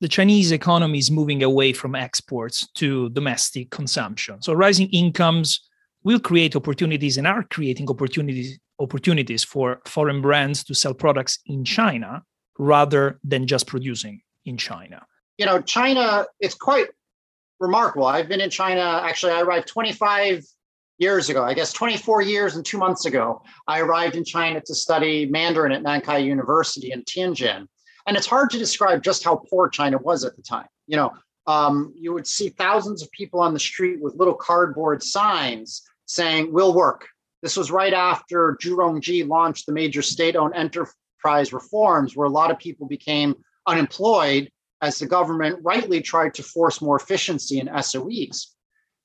the 0.00 0.08
chinese 0.08 0.52
economy 0.52 0.98
is 0.98 1.10
moving 1.10 1.42
away 1.42 1.72
from 1.72 1.94
exports 1.94 2.68
to 2.74 3.08
domestic 3.10 3.70
consumption 3.70 4.40
so 4.40 4.52
rising 4.52 4.88
incomes 4.90 5.60
will 6.04 6.20
create 6.20 6.54
opportunities 6.54 7.16
and 7.16 7.26
are 7.26 7.42
creating 7.44 7.88
opportunities 7.88 8.58
opportunities 8.78 9.44
for 9.44 9.80
foreign 9.86 10.20
brands 10.20 10.64
to 10.64 10.74
sell 10.74 10.94
products 10.94 11.38
in 11.46 11.64
china 11.64 12.22
rather 12.58 13.18
than 13.24 13.46
just 13.46 13.66
producing 13.66 14.20
in 14.44 14.56
china 14.56 15.04
you 15.38 15.46
know 15.46 15.60
china 15.60 16.26
it's 16.40 16.54
quite 16.54 16.86
remarkable 17.60 18.06
i've 18.06 18.28
been 18.28 18.40
in 18.40 18.50
china 18.50 19.00
actually 19.04 19.32
i 19.32 19.40
arrived 19.40 19.66
25 19.68 20.44
years 20.98 21.28
ago, 21.28 21.42
I 21.42 21.54
guess 21.54 21.72
24 21.72 22.22
years 22.22 22.56
and 22.56 22.64
two 22.64 22.78
months 22.78 23.06
ago, 23.06 23.42
I 23.66 23.80
arrived 23.80 24.16
in 24.16 24.24
China 24.24 24.60
to 24.60 24.74
study 24.74 25.26
Mandarin 25.26 25.72
at 25.72 25.82
Nankai 25.82 26.24
University 26.24 26.92
in 26.92 27.02
Tianjin. 27.02 27.66
And 28.06 28.16
it's 28.16 28.26
hard 28.26 28.50
to 28.50 28.58
describe 28.58 29.02
just 29.02 29.24
how 29.24 29.42
poor 29.50 29.68
China 29.68 29.98
was 29.98 30.24
at 30.24 30.36
the 30.36 30.42
time. 30.42 30.66
You 30.86 30.96
know, 30.98 31.12
um, 31.46 31.92
you 31.96 32.12
would 32.12 32.26
see 32.26 32.50
thousands 32.50 33.02
of 33.02 33.10
people 33.10 33.40
on 33.40 33.54
the 33.54 33.60
street 33.60 34.00
with 34.00 34.14
little 34.16 34.34
cardboard 34.34 35.02
signs 35.02 35.82
saying, 36.06 36.52
We'll 36.52 36.74
work. 36.74 37.08
This 37.44 37.58
was 37.58 37.70
right 37.70 37.92
after 37.92 38.56
Zhu 38.58 38.74
Rongji 38.74 39.28
launched 39.28 39.66
the 39.66 39.72
major 39.72 40.00
state 40.00 40.34
owned 40.34 40.54
enterprise 40.54 41.52
reforms, 41.52 42.16
where 42.16 42.26
a 42.26 42.30
lot 42.30 42.50
of 42.50 42.58
people 42.58 42.86
became 42.86 43.34
unemployed 43.66 44.50
as 44.80 44.98
the 44.98 45.04
government 45.04 45.58
rightly 45.62 46.00
tried 46.00 46.32
to 46.34 46.42
force 46.42 46.80
more 46.80 46.96
efficiency 46.96 47.60
in 47.60 47.68
SOEs. 47.68 48.46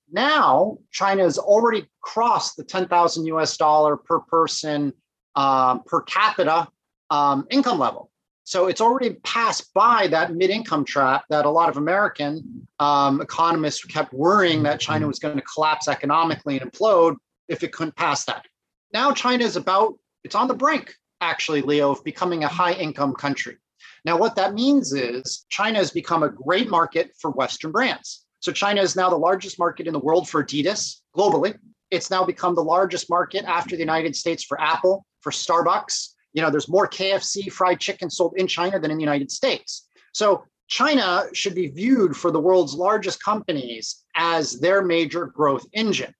Now, 0.09 0.77
China 0.89 1.23
has 1.23 1.37
already 1.37 1.85
crossed 1.99 2.55
the 2.55 2.63
10,000 2.63 3.25
US 3.25 3.57
dollar 3.57 3.97
per 3.97 4.21
person 4.21 4.93
um, 5.35 5.83
per 5.85 6.01
capita 6.03 6.69
um, 7.09 7.45
income 7.49 7.77
level. 7.77 8.09
So 8.45 8.67
it's 8.67 8.79
already 8.79 9.15
passed 9.15 9.73
by 9.73 10.07
that 10.07 10.33
mid 10.33 10.49
income 10.49 10.85
trap 10.85 11.25
that 11.29 11.45
a 11.45 11.49
lot 11.49 11.67
of 11.67 11.75
American 11.75 12.65
um, 12.79 13.19
economists 13.19 13.83
kept 13.83 14.13
worrying 14.13 14.63
that 14.63 14.79
China 14.79 15.07
was 15.07 15.19
going 15.19 15.35
to 15.35 15.43
collapse 15.43 15.89
economically 15.89 16.57
and 16.57 16.71
implode 16.71 17.17
if 17.49 17.63
it 17.63 17.73
couldn't 17.73 17.95
pass 17.95 18.25
that. 18.25 18.45
Now, 18.93 19.11
China 19.11 19.43
is 19.43 19.55
about, 19.55 19.95
it's 20.23 20.35
on 20.35 20.47
the 20.47 20.53
brink, 20.53 20.93
actually, 21.21 21.61
Leo, 21.61 21.91
of 21.91 22.03
becoming 22.03 22.43
a 22.43 22.47
high 22.47 22.73
income 22.73 23.13
country. 23.13 23.57
Now, 24.05 24.17
what 24.17 24.35
that 24.35 24.53
means 24.53 24.93
is 24.93 25.45
China 25.49 25.79
has 25.79 25.91
become 25.91 26.23
a 26.23 26.29
great 26.29 26.69
market 26.69 27.11
for 27.19 27.31
Western 27.31 27.71
brands. 27.71 28.25
So 28.39 28.51
China 28.51 28.81
is 28.81 28.95
now 28.95 29.09
the 29.09 29.17
largest 29.17 29.59
market 29.59 29.87
in 29.87 29.93
the 29.93 29.99
world 29.99 30.29
for 30.29 30.43
Adidas 30.43 31.01
globally. 31.15 31.57
It's 31.91 32.09
now 32.09 32.23
become 32.23 32.55
the 32.55 32.63
largest 32.63 33.09
market 33.09 33.43
after 33.45 33.75
the 33.75 33.81
United 33.81 34.15
States 34.15 34.43
for 34.43 34.59
Apple, 34.61 35.05
for 35.21 35.31
Starbucks. 35.31 36.09
You 36.33 36.41
know, 36.41 36.49
there's 36.49 36.69
more 36.69 36.87
KFC 36.87 37.51
fried 37.51 37.79
chicken 37.79 38.09
sold 38.09 38.35
in 38.37 38.47
China 38.47 38.79
than 38.79 38.91
in 38.91 38.97
the 38.97 39.03
United 39.03 39.31
States. 39.31 39.87
So 40.13 40.45
China 40.67 41.25
should 41.33 41.55
be 41.55 41.67
viewed 41.67 42.15
for 42.15 42.31
the 42.31 42.39
world's 42.39 42.75
largest 42.75 43.21
companies 43.23 44.03
as 44.15 44.59
their 44.59 44.83
major 44.83 45.25
growth 45.25 45.65
engine. 45.73 46.13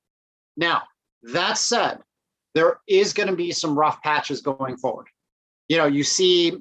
Now, 0.58 0.84
that 1.24 1.58
said, 1.58 2.00
there 2.56 2.80
is 2.88 3.14
going 3.14 3.30
to 3.30 3.36
be 3.36 3.52
some 3.52 3.78
rough 3.78 4.02
patches 4.02 4.42
going 4.42 4.78
forward. 4.78 5.08
You 5.68 5.78
know, 5.78 5.86
you 5.86 6.04
see, 6.04 6.58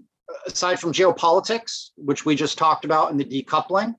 aside 0.47 0.79
from 0.79 0.93
geopolitics, 0.93 1.91
which 1.97 2.25
we 2.25 2.35
just 2.37 2.59
talked 2.59 2.85
about 2.85 3.11
in 3.11 3.17
the 3.17 3.25
decoupling, 3.25 3.95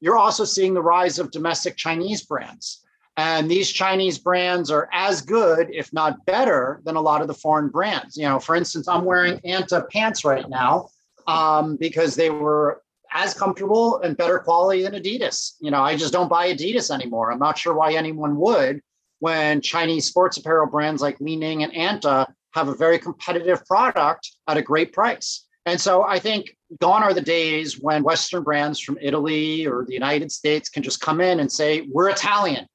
you're 0.00 0.18
also 0.18 0.44
seeing 0.44 0.74
the 0.74 0.82
rise 0.82 1.18
of 1.18 1.30
domestic 1.30 1.76
Chinese 1.76 2.22
brands. 2.24 2.84
And 3.16 3.50
these 3.50 3.70
Chinese 3.70 4.18
brands 4.18 4.70
are 4.70 4.88
as 4.92 5.22
good, 5.22 5.68
if 5.72 5.92
not 5.92 6.24
better, 6.24 6.80
than 6.84 6.94
a 6.94 7.00
lot 7.00 7.20
of 7.20 7.26
the 7.26 7.34
foreign 7.34 7.68
brands. 7.68 8.16
You 8.16 8.28
know, 8.28 8.38
for 8.38 8.54
instance, 8.54 8.86
I'm 8.86 9.04
wearing 9.04 9.38
Anta 9.40 9.88
pants 9.90 10.24
right 10.24 10.48
now 10.48 10.88
um, 11.26 11.76
because 11.76 12.14
they 12.14 12.30
were 12.30 12.82
as 13.12 13.34
comfortable 13.34 14.00
and 14.02 14.16
better 14.16 14.38
quality 14.38 14.82
than 14.82 14.94
Adidas. 14.94 15.54
You 15.60 15.72
know, 15.72 15.82
I 15.82 15.96
just 15.96 16.12
don't 16.12 16.28
buy 16.28 16.52
Adidas 16.52 16.94
anymore. 16.94 17.32
I'm 17.32 17.40
not 17.40 17.58
sure 17.58 17.74
why 17.74 17.94
anyone 17.94 18.36
would 18.36 18.82
when 19.20 19.60
Chinese 19.60 20.06
sports 20.06 20.36
apparel 20.36 20.66
brands 20.66 21.02
like 21.02 21.20
Li-Ning 21.20 21.62
and 21.62 21.72
Anta 21.72 22.26
have 22.54 22.68
a 22.68 22.74
very 22.74 22.98
competitive 22.98 23.64
product 23.66 24.30
at 24.46 24.56
a 24.56 24.62
great 24.62 24.92
price. 24.92 25.46
And 25.66 25.80
so 25.80 26.02
I 26.02 26.18
think 26.18 26.56
gone 26.80 27.02
are 27.02 27.12
the 27.12 27.20
days 27.20 27.78
when 27.80 28.02
Western 28.02 28.42
brands 28.42 28.80
from 28.80 28.98
Italy 29.02 29.66
or 29.66 29.84
the 29.86 29.92
United 29.92 30.32
States 30.32 30.68
can 30.68 30.82
just 30.82 31.00
come 31.00 31.20
in 31.20 31.40
and 31.40 31.50
say, 31.50 31.86
we're 31.92 32.08
Italian, 32.08 32.66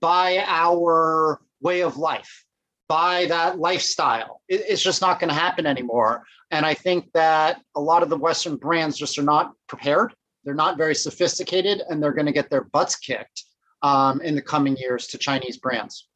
buy 0.00 0.44
our 0.46 1.40
way 1.60 1.82
of 1.82 1.96
life, 1.96 2.44
buy 2.88 3.26
that 3.26 3.58
lifestyle. 3.58 4.42
It's 4.48 4.82
just 4.82 5.00
not 5.00 5.18
going 5.18 5.28
to 5.28 5.34
happen 5.34 5.66
anymore. 5.66 6.24
And 6.52 6.64
I 6.64 6.74
think 6.74 7.10
that 7.14 7.60
a 7.74 7.80
lot 7.80 8.04
of 8.04 8.10
the 8.10 8.16
Western 8.16 8.56
brands 8.56 8.96
just 8.96 9.18
are 9.18 9.22
not 9.22 9.52
prepared. 9.66 10.14
They're 10.44 10.54
not 10.54 10.78
very 10.78 10.94
sophisticated 10.94 11.82
and 11.88 12.00
they're 12.00 12.12
going 12.12 12.26
to 12.26 12.32
get 12.32 12.48
their 12.48 12.64
butts 12.64 12.94
kicked 12.94 13.42
um, 13.82 14.20
in 14.20 14.34
the 14.34 14.42
coming 14.42 14.76
years 14.76 15.06
to 15.08 15.18
Chinese 15.18 15.56
brands. 15.56 16.08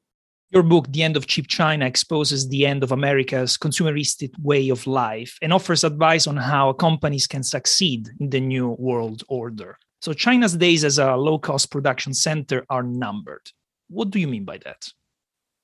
Your 0.50 0.64
book, 0.64 0.86
The 0.90 1.04
End 1.04 1.16
of 1.16 1.28
Cheap 1.28 1.46
China, 1.46 1.86
exposes 1.86 2.48
the 2.48 2.66
end 2.66 2.82
of 2.82 2.90
America's 2.90 3.56
consumeristic 3.56 4.32
way 4.42 4.68
of 4.68 4.84
life 4.86 5.38
and 5.42 5.52
offers 5.52 5.84
advice 5.84 6.26
on 6.26 6.36
how 6.36 6.72
companies 6.72 7.28
can 7.28 7.44
succeed 7.44 8.08
in 8.18 8.30
the 8.30 8.40
new 8.40 8.70
world 8.70 9.22
order. 9.28 9.78
So, 10.00 10.12
China's 10.12 10.56
days 10.56 10.82
as 10.82 10.98
a 10.98 11.14
low 11.14 11.38
cost 11.38 11.70
production 11.70 12.14
center 12.14 12.66
are 12.68 12.82
numbered. 12.82 13.48
What 13.88 14.10
do 14.10 14.18
you 14.18 14.26
mean 14.26 14.44
by 14.44 14.58
that? 14.64 14.88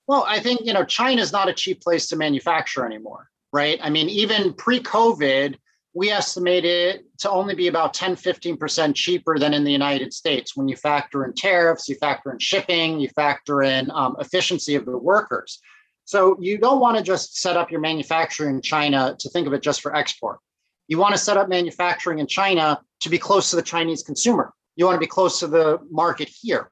Well, 0.07 0.25
I 0.29 0.39
think, 0.39 0.61
you 0.63 0.73
know, 0.73 0.85
China 0.85 1.21
is 1.21 1.33
not 1.33 1.49
a 1.49 1.53
cheap 1.53 1.81
place 1.81 2.09
to 2.09 2.17
manufacture 2.17 2.87
anymore, 2.87 3.29
right? 3.53 3.81
I 3.83 3.91
mean, 3.91 4.09
even 4.09 4.55
pre 4.55 4.79
COVID, 4.81 5.57
we 5.97 6.11
estimate 6.11 6.67
it 6.67 7.07
to 7.17 7.31
only 7.31 7.55
be 7.55 7.69
about 7.69 7.95
10, 7.95 8.17
15% 8.17 8.95
cheaper 8.95 9.39
than 9.39 9.55
in 9.55 9.65
the 9.65 9.73
United 9.73 10.13
States 10.13 10.55
when 10.55 10.69
you 10.69 10.77
factor 10.77 11.25
in 11.25 11.33
tariffs, 11.33 11.89
you 11.89 11.95
factor 11.95 12.31
in 12.31 12.39
shipping, 12.39 13.01
you 13.01 13.09
factor 13.09 13.63
in 13.63 13.91
um, 13.93 14.15
efficiency 14.21 14.75
of 14.75 14.85
the 14.85 14.99
workers. 14.99 15.59
So 16.05 16.37
you 16.39 16.59
don't 16.59 16.81
want 16.81 16.99
to 16.99 17.03
just 17.03 17.41
set 17.41 17.57
up 17.57 17.71
your 17.71 17.81
manufacturing 17.81 18.57
in 18.57 18.61
China 18.61 19.17
to 19.19 19.31
think 19.31 19.47
of 19.47 19.55
it 19.55 19.63
just 19.63 19.81
for 19.81 19.97
export. 19.97 20.39
You 20.87 20.99
want 20.99 21.15
to 21.15 21.19
set 21.19 21.39
up 21.39 21.49
manufacturing 21.49 22.19
in 22.19 22.27
China 22.27 22.79
to 23.01 23.09
be 23.09 23.19
close 23.19 23.49
to 23.49 23.57
the 23.57 23.63
Chinese 23.63 24.03
consumer. 24.03 24.53
You 24.77 24.85
want 24.85 24.97
to 24.97 25.01
be 25.01 25.07
close 25.07 25.41
to 25.41 25.47
the 25.47 25.79
market 25.91 26.29
here. 26.29 26.71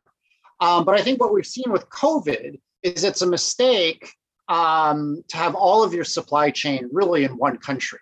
Um, 0.61 0.85
but 0.85 1.01
I 1.01 1.03
think 1.03 1.19
what 1.19 1.33
we've 1.33 1.47
seen 1.47 1.73
with 1.73 1.89
COVID 1.89 2.61
is 2.83 3.05
it's 3.05 3.23
a 3.23 3.27
mistake 3.27 4.07
um, 4.49 5.25
to 5.29 5.39
have 5.39 5.55
all 5.55 5.83
of 5.83 5.95
your 5.95 6.05
supply 6.05 6.51
chain 6.51 6.91
really 6.93 7.25
in 7.25 7.39
one 7.39 7.57
country 7.57 8.01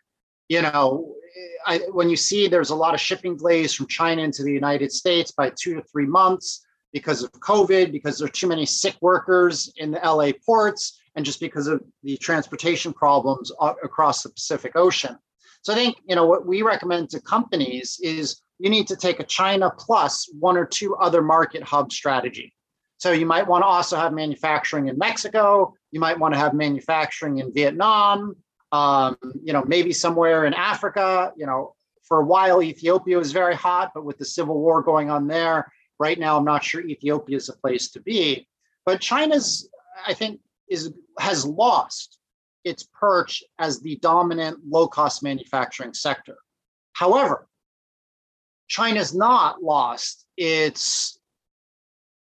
you 0.52 0.60
know, 0.60 1.14
I, 1.66 1.78
when 1.92 2.10
you 2.10 2.16
see 2.16 2.46
there's 2.46 2.68
a 2.68 2.74
lot 2.74 2.92
of 2.92 3.00
shipping 3.00 3.38
delays 3.38 3.72
from 3.72 3.86
China 3.86 4.20
into 4.20 4.42
the 4.42 4.52
United 4.52 4.92
States 4.92 5.32
by 5.32 5.50
two 5.58 5.74
to 5.76 5.82
three 5.90 6.04
months 6.04 6.62
because 6.92 7.22
of 7.22 7.32
COVID, 7.32 7.90
because 7.90 8.18
there 8.18 8.26
are 8.26 8.38
too 8.40 8.48
many 8.48 8.66
sick 8.66 8.96
workers 9.00 9.72
in 9.78 9.90
the 9.92 10.00
LA 10.04 10.32
ports, 10.44 11.00
and 11.16 11.24
just 11.24 11.40
because 11.40 11.68
of 11.68 11.82
the 12.02 12.18
transportation 12.18 12.92
problems 12.92 13.50
across 13.82 14.22
the 14.22 14.28
Pacific 14.28 14.72
Ocean. 14.74 15.16
So 15.62 15.72
I 15.72 15.76
think 15.76 15.96
you 16.06 16.16
know 16.16 16.26
what 16.26 16.46
we 16.46 16.60
recommend 16.60 17.08
to 17.10 17.20
companies 17.22 17.98
is 18.02 18.42
you 18.58 18.68
need 18.68 18.86
to 18.88 18.96
take 18.96 19.20
a 19.20 19.24
China 19.24 19.72
plus 19.78 20.28
one 20.38 20.58
or 20.58 20.66
two 20.66 20.96
other 20.96 21.22
market 21.22 21.62
hub 21.62 21.90
strategy. 21.92 22.52
So 22.98 23.12
you 23.12 23.24
might 23.24 23.48
want 23.48 23.62
to 23.62 23.66
also 23.66 23.96
have 23.96 24.12
manufacturing 24.12 24.88
in 24.88 24.98
Mexico. 24.98 25.72
You 25.92 26.00
might 26.00 26.18
want 26.18 26.34
to 26.34 26.40
have 26.40 26.52
manufacturing 26.52 27.38
in 27.38 27.54
Vietnam 27.54 28.36
um, 28.72 29.16
you 29.42 29.52
know, 29.52 29.62
maybe 29.66 29.92
somewhere 29.92 30.46
in 30.46 30.54
Africa. 30.54 31.32
You 31.36 31.46
know, 31.46 31.74
for 32.02 32.20
a 32.20 32.24
while 32.24 32.62
Ethiopia 32.62 33.18
was 33.18 33.32
very 33.32 33.54
hot, 33.54 33.92
but 33.94 34.04
with 34.04 34.18
the 34.18 34.24
civil 34.24 34.58
war 34.58 34.82
going 34.82 35.10
on 35.10 35.26
there, 35.28 35.70
right 35.98 36.18
now 36.18 36.36
I'm 36.36 36.44
not 36.44 36.64
sure 36.64 36.80
Ethiopia 36.80 37.36
is 37.36 37.48
a 37.48 37.56
place 37.56 37.90
to 37.90 38.00
be. 38.00 38.48
But 38.84 39.00
China's, 39.00 39.68
I 40.06 40.14
think, 40.14 40.40
is 40.68 40.92
has 41.18 41.44
lost 41.44 42.18
its 42.64 42.88
perch 42.98 43.44
as 43.58 43.80
the 43.80 43.96
dominant 43.96 44.58
low-cost 44.66 45.22
manufacturing 45.22 45.92
sector. 45.94 46.36
However, 46.92 47.48
China's 48.68 49.14
not 49.14 49.62
lost 49.62 50.24
its 50.36 51.18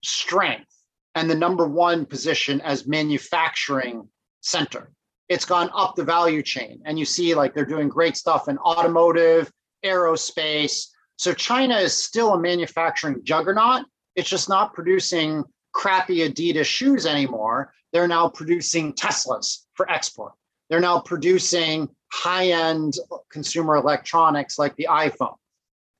strength 0.04 0.72
and 1.16 1.30
the 1.30 1.36
number 1.36 1.68
one 1.68 2.06
position 2.06 2.62
as 2.62 2.88
manufacturing 2.88 4.08
center 4.42 4.92
it's 5.30 5.46
gone 5.46 5.70
up 5.74 5.96
the 5.96 6.04
value 6.04 6.42
chain. 6.42 6.82
And 6.86 6.98
you 6.98 7.06
see, 7.06 7.36
like, 7.36 7.54
they're 7.54 7.66
doing 7.66 7.88
great 7.88 8.18
stuff 8.18 8.48
in 8.48 8.58
automotive, 8.58 9.52
aerospace. 9.86 10.88
So 11.18 11.34
China 11.34 11.78
is 11.78 11.96
still 11.96 12.34
a 12.34 12.40
manufacturing 12.40 13.24
juggernaut. 13.24 13.86
It's 14.16 14.30
just 14.30 14.50
not 14.50 14.74
producing 14.74 15.44
crappy 15.74 16.28
Adidas 16.28 16.66
shoes 16.66 17.06
anymore. 17.06 17.72
They're 17.94 18.08
now 18.08 18.30
producing 18.30 18.94
Teslas 18.94 19.60
for 19.76 19.90
export. 19.90 20.34
They're 20.70 20.80
now 20.80 21.00
producing 21.00 21.90
high 22.12 22.48
end 22.48 22.96
consumer 23.32 23.76
electronics 23.76 24.58
like 24.60 24.76
the 24.76 24.88
iPhone. 24.90 25.36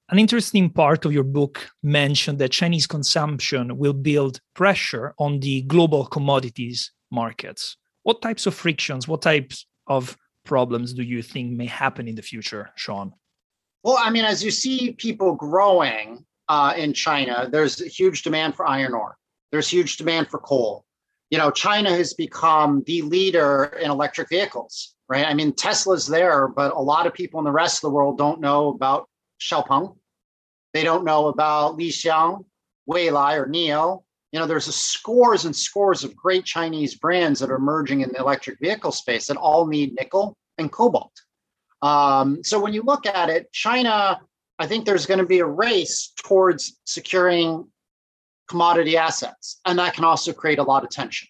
An 0.10 0.18
interesting 0.18 0.72
part 0.72 1.06
of 1.06 1.14
your 1.14 1.24
book 1.24 1.70
mentioned 1.84 2.40
that 2.40 2.50
Chinese 2.50 2.88
consumption 2.88 3.78
will 3.78 3.94
build 3.94 4.42
pressure 4.56 5.14
on 5.20 5.40
the 5.40 5.62
global 5.62 6.06
commodities 6.06 6.92
markets. 7.12 7.78
What 8.04 8.22
types 8.22 8.46
of 8.46 8.54
frictions, 8.54 9.08
what 9.08 9.22
types 9.22 9.66
of 9.88 10.18
problems 10.46 10.94
do 10.94 11.04
you 11.04 11.22
think 11.22 11.52
may 11.52 11.66
happen 11.66 12.08
in 12.08 12.16
the 12.16 12.22
future, 12.22 12.72
Shaun? 12.76 13.14
Well, 13.84 13.98
I 14.00 14.10
mean, 14.10 14.26
as 14.26 14.44
you 14.44 14.52
see 14.52 14.94
people 14.94 15.36
growing 15.36 16.26
uh, 16.48 16.74
in 16.76 16.94
China, 16.94 17.48
there's 17.52 17.82
a 17.82 17.88
huge 17.88 18.24
demand 18.24 18.56
for 18.56 18.68
iron 18.68 18.94
ore. 18.94 19.16
There's 19.52 19.68
huge 19.68 19.98
demand 19.98 20.30
for 20.30 20.40
coal. 20.40 20.86
You 21.30 21.38
know, 21.38 21.52
China 21.52 21.92
has 21.92 22.14
become 22.14 22.84
the 22.88 23.04
leader 23.04 23.78
in 23.82 23.92
electric 23.92 24.30
vehicles, 24.30 24.96
right? 25.08 25.26
I 25.26 25.34
mean, 25.34 25.54
Tesla's 25.54 26.08
there, 26.08 26.48
but 26.48 26.74
a 26.74 26.80
lot 26.80 27.06
of 27.06 27.14
people 27.14 27.40
in 27.40 27.46
the 27.46 27.52
rest 27.52 27.78
of 27.78 27.82
the 27.90 27.96
world 27.96 28.18
don't 28.18 28.42
know 28.42 28.70
about 28.70 29.08
Xiaopeng. 29.40 29.96
They 30.74 30.84
don't 30.84 31.06
know 31.06 31.28
about 31.28 31.76
Li 31.76 31.90
Xiang, 31.90 32.46
Weilai, 32.90 33.38
or 33.38 33.48
NIO. 33.48 34.04
You 34.32 34.40
know, 34.40 34.46
there's 34.46 34.74
scores 34.74 35.46
and 35.46 35.56
scores 35.56 36.04
of 36.04 36.16
great 36.16 36.46
Chinese 36.46 36.96
brands 36.96 37.40
that 37.40 37.50
are 37.50 37.56
emerging 37.56 38.02
in 38.02 38.10
the 38.10 38.20
electric 38.20 38.60
vehicle 38.60 38.92
space 38.92 39.28
that 39.28 39.38
all 39.38 39.66
need 39.66 39.96
nickel 39.96 40.38
and 40.58 40.72
cobalt. 40.72 41.14
Um, 41.82 42.44
so 42.44 42.60
when 42.60 42.74
you 42.74 42.84
look 42.84 43.06
at 43.06 43.30
it, 43.30 43.52
China, 43.52 44.20
I 44.60 44.68
think 44.68 44.86
there's 44.86 45.06
going 45.06 45.20
to 45.20 45.26
be 45.26 45.40
a 45.40 45.46
race 45.46 46.14
towards 46.24 46.80
securing 46.84 47.68
commodity 48.48 48.98
assets, 48.98 49.60
and 49.66 49.80
that 49.80 49.94
can 49.94 50.04
also 50.04 50.34
create 50.34 50.60
a 50.60 50.64
lot 50.64 50.84
of 50.84 50.90
tension 50.90 51.28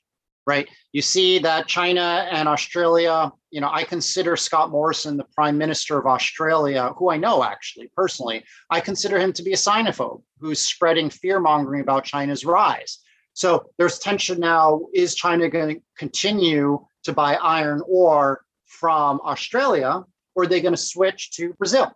right? 0.49 0.67
You 0.93 1.03
see 1.03 1.37
that 1.39 1.67
China 1.67 2.27
and 2.31 2.49
Australia, 2.49 3.31
you 3.51 3.61
know, 3.61 3.69
I 3.71 3.83
consider 3.83 4.35
Scott 4.35 4.71
Morrison 4.71 5.15
the 5.15 5.27
prime 5.35 5.59
minister 5.59 5.99
of 5.99 6.07
Australia, 6.07 6.91
who 6.97 7.11
I 7.11 7.17
know 7.17 7.43
actually 7.43 7.91
personally. 7.95 8.43
I 8.71 8.79
consider 8.79 9.19
him 9.19 9.31
to 9.33 9.43
be 9.43 9.53
a 9.53 9.55
xenophobe 9.55 10.23
who's 10.39 10.59
spreading 10.59 11.09
fear 11.09 11.39
mongering 11.39 11.81
about 11.81 12.05
China's 12.05 12.45
rise. 12.45 12.99
So 13.33 13.65
there's 13.77 13.99
tension 13.99 14.39
now. 14.39 14.87
Is 14.93 15.15
China 15.15 15.49
going 15.49 15.75
to 15.75 15.81
continue 15.97 16.85
to 17.03 17.13
buy 17.13 17.35
iron 17.35 17.81
ore 17.87 18.43
from 18.65 19.21
Australia, 19.23 20.03
or 20.35 20.43
are 20.43 20.47
they 20.47 20.61
going 20.61 20.73
to 20.73 20.77
switch 20.77 21.31
to 21.31 21.53
Brazil? 21.53 21.91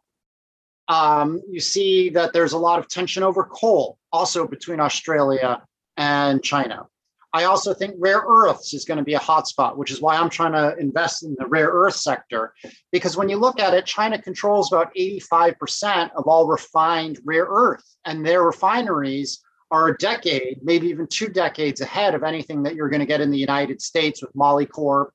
Um, 0.88 1.42
you 1.50 1.60
see 1.60 2.10
that 2.10 2.34
there's 2.34 2.54
a 2.54 2.58
lot 2.58 2.80
of 2.80 2.88
tension 2.88 3.24
over 3.24 3.44
coal, 3.44 3.98
also 4.12 4.48
between 4.48 4.80
Australia 4.80 5.62
and 5.98 6.44
China. 6.44 6.88
I 7.34 7.46
also 7.46 7.74
think 7.74 7.96
rare 7.98 8.24
earths 8.28 8.76
is 8.76 8.86
going 8.86 9.00
to 9.00 9.04
be 9.04 9.16
a 9.16 9.20
hotspot, 9.20 9.76
which 9.76 9.90
is 9.90 10.00
why 10.00 10.16
I'm 10.16 10.30
trying 10.30 10.52
to 10.52 10.78
invest 10.78 11.24
in 11.24 11.36
the 11.40 11.48
rare 11.48 11.70
earth 11.70 11.96
sector. 11.96 12.54
Because 12.92 13.18
when 13.18 13.28
you 13.28 13.38
look 13.38 13.60
at 13.60 13.74
it, 13.74 13.88
China 13.88 14.22
controls 14.22 14.72
about 14.72 14.94
85% 14.96 16.12
of 16.16 16.28
all 16.28 16.48
refined 16.48 17.20
rare 17.26 17.48
earth, 17.50 17.84
and 18.06 18.24
their 18.24 18.44
refineries 18.44 19.42
are 19.72 19.88
a 19.88 19.98
decade, 19.98 20.60
maybe 20.62 20.88
even 20.88 21.08
two 21.08 21.28
decades 21.28 21.82
ahead 21.82 22.14
of 22.14 22.22
anything 22.22 22.62
that 22.64 22.76
you're 22.76 22.90
going 22.90 23.00
to 23.00 23.08
get 23.08 23.22
in 23.22 23.32
the 23.32 23.38
United 23.40 23.82
States 23.82 24.22
with 24.22 24.32
Molycorp, 24.36 25.08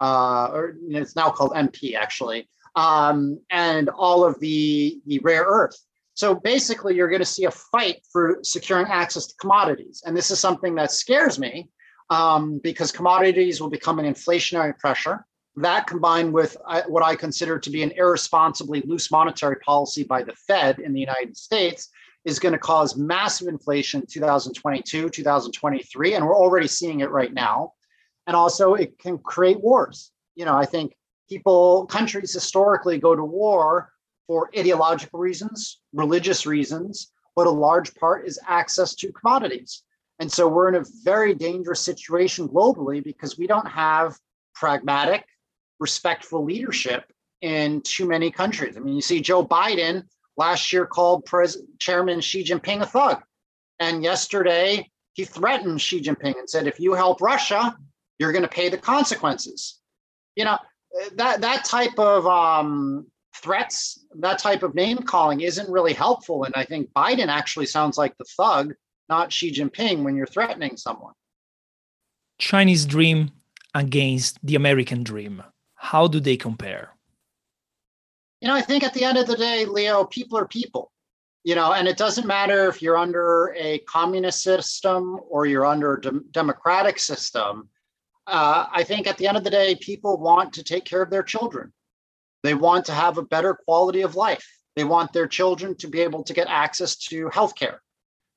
uh, 0.00 0.50
or 0.52 0.76
you 0.80 0.90
know, 0.90 1.00
it's 1.00 1.16
now 1.16 1.30
called 1.30 1.50
MP 1.52 1.96
actually, 1.96 2.48
um, 2.76 3.40
and 3.50 3.88
all 3.88 4.24
of 4.24 4.38
the, 4.38 5.00
the 5.06 5.18
rare 5.24 5.42
earth. 5.44 5.76
So 6.14 6.34
basically, 6.36 6.94
you're 6.94 7.08
going 7.08 7.20
to 7.20 7.26
see 7.26 7.44
a 7.44 7.50
fight 7.50 8.02
for 8.10 8.38
securing 8.42 8.86
access 8.86 9.26
to 9.26 9.34
commodities. 9.36 10.02
And 10.06 10.16
this 10.16 10.30
is 10.30 10.38
something 10.38 10.76
that 10.76 10.92
scares 10.92 11.38
me 11.38 11.68
um, 12.10 12.60
because 12.62 12.92
commodities 12.92 13.60
will 13.60 13.70
become 13.70 13.98
an 13.98 14.06
inflationary 14.06 14.78
pressure. 14.78 15.26
That 15.56 15.86
combined 15.86 16.32
with 16.32 16.56
uh, 16.66 16.82
what 16.86 17.04
I 17.04 17.16
consider 17.16 17.58
to 17.58 17.70
be 17.70 17.82
an 17.82 17.92
irresponsibly 17.92 18.82
loose 18.82 19.10
monetary 19.10 19.56
policy 19.56 20.04
by 20.04 20.22
the 20.22 20.34
Fed 20.34 20.78
in 20.78 20.92
the 20.92 21.00
United 21.00 21.36
States 21.36 21.88
is 22.24 22.38
going 22.38 22.52
to 22.52 22.58
cause 22.58 22.96
massive 22.96 23.48
inflation 23.48 24.00
in 24.00 24.06
2022, 24.06 25.10
2023. 25.10 26.14
And 26.14 26.26
we're 26.26 26.36
already 26.36 26.68
seeing 26.68 27.00
it 27.00 27.10
right 27.10 27.32
now. 27.32 27.72
And 28.26 28.34
also, 28.36 28.74
it 28.74 28.98
can 28.98 29.18
create 29.18 29.60
wars. 29.60 30.10
You 30.34 30.44
know, 30.44 30.56
I 30.56 30.64
think 30.64 30.94
people, 31.28 31.86
countries 31.86 32.32
historically 32.32 32.98
go 32.98 33.14
to 33.14 33.24
war 33.24 33.90
for 34.26 34.50
ideological 34.56 35.18
reasons, 35.18 35.80
religious 35.92 36.46
reasons, 36.46 37.12
but 37.36 37.46
a 37.46 37.50
large 37.50 37.94
part 37.94 38.26
is 38.26 38.38
access 38.46 38.94
to 38.96 39.12
commodities. 39.12 39.82
And 40.20 40.30
so 40.30 40.48
we're 40.48 40.68
in 40.68 40.76
a 40.76 40.84
very 41.02 41.34
dangerous 41.34 41.80
situation 41.80 42.48
globally 42.48 43.02
because 43.02 43.36
we 43.36 43.46
don't 43.46 43.68
have 43.68 44.16
pragmatic, 44.54 45.24
respectful 45.80 46.44
leadership 46.44 47.04
in 47.40 47.80
too 47.82 48.06
many 48.06 48.30
countries. 48.30 48.76
I 48.76 48.80
mean, 48.80 48.94
you 48.94 49.02
see 49.02 49.20
Joe 49.20 49.44
Biden 49.44 50.04
last 50.36 50.72
year 50.72 50.86
called 50.86 51.26
Pres- 51.26 51.62
Chairman 51.78 52.20
Xi 52.20 52.44
Jinping 52.44 52.80
a 52.80 52.86
thug. 52.86 53.22
And 53.80 54.02
yesterday 54.02 54.90
he 55.14 55.24
threatened 55.24 55.80
Xi 55.80 56.00
Jinping 56.00 56.38
and 56.38 56.48
said, 56.48 56.66
if 56.66 56.78
you 56.78 56.94
help 56.94 57.20
Russia, 57.20 57.76
you're 58.18 58.32
going 58.32 58.42
to 58.42 58.48
pay 58.48 58.68
the 58.68 58.78
consequences. 58.78 59.80
You 60.36 60.44
know, 60.44 60.58
that 61.16 61.40
that 61.40 61.64
type 61.64 61.98
of 61.98 62.26
um, 62.26 63.06
threats, 63.34 64.04
that 64.20 64.38
type 64.38 64.62
of 64.62 64.74
name 64.74 64.98
calling 64.98 65.40
isn't 65.40 65.70
really 65.70 65.92
helpful. 65.92 66.44
And 66.44 66.54
I 66.56 66.64
think 66.64 66.90
Biden 66.92 67.28
actually 67.28 67.66
sounds 67.66 67.98
like 67.98 68.16
the 68.16 68.24
thug, 68.36 68.74
not 69.08 69.32
Xi 69.32 69.50
Jinping, 69.52 70.02
when 70.02 70.16
you're 70.16 70.26
threatening 70.26 70.76
someone. 70.76 71.12
Chinese 72.38 72.86
dream 72.86 73.30
against 73.74 74.38
the 74.44 74.54
American 74.54 75.02
dream. 75.02 75.42
How 75.74 76.06
do 76.06 76.20
they 76.20 76.36
compare? 76.36 76.94
You 78.40 78.48
know, 78.48 78.54
I 78.54 78.62
think 78.62 78.84
at 78.84 78.94
the 78.94 79.04
end 79.04 79.18
of 79.18 79.26
the 79.26 79.36
day, 79.36 79.64
Leo, 79.64 80.04
people 80.04 80.38
are 80.38 80.46
people. 80.46 80.90
You 81.44 81.54
know, 81.54 81.74
and 81.74 81.86
it 81.86 81.98
doesn't 81.98 82.26
matter 82.26 82.68
if 82.68 82.80
you're 82.80 82.96
under 82.96 83.54
a 83.58 83.78
communist 83.80 84.42
system 84.42 85.20
or 85.28 85.44
you're 85.44 85.66
under 85.66 85.94
a 85.94 86.00
de- 86.00 86.20
democratic 86.30 86.98
system. 86.98 87.68
Uh, 88.26 88.64
I 88.72 88.82
think 88.82 89.06
at 89.06 89.18
the 89.18 89.26
end 89.26 89.36
of 89.36 89.44
the 89.44 89.50
day, 89.50 89.74
people 89.74 90.16
want 90.16 90.54
to 90.54 90.64
take 90.64 90.86
care 90.86 91.02
of 91.02 91.10
their 91.10 91.22
children. 91.22 91.70
They 92.44 92.54
want 92.54 92.84
to 92.86 92.92
have 92.92 93.16
a 93.16 93.22
better 93.22 93.54
quality 93.54 94.02
of 94.02 94.16
life. 94.16 94.46
They 94.76 94.84
want 94.84 95.14
their 95.14 95.26
children 95.26 95.74
to 95.76 95.88
be 95.88 96.00
able 96.00 96.22
to 96.24 96.34
get 96.34 96.46
access 96.46 96.94
to 97.08 97.30
healthcare. 97.30 97.78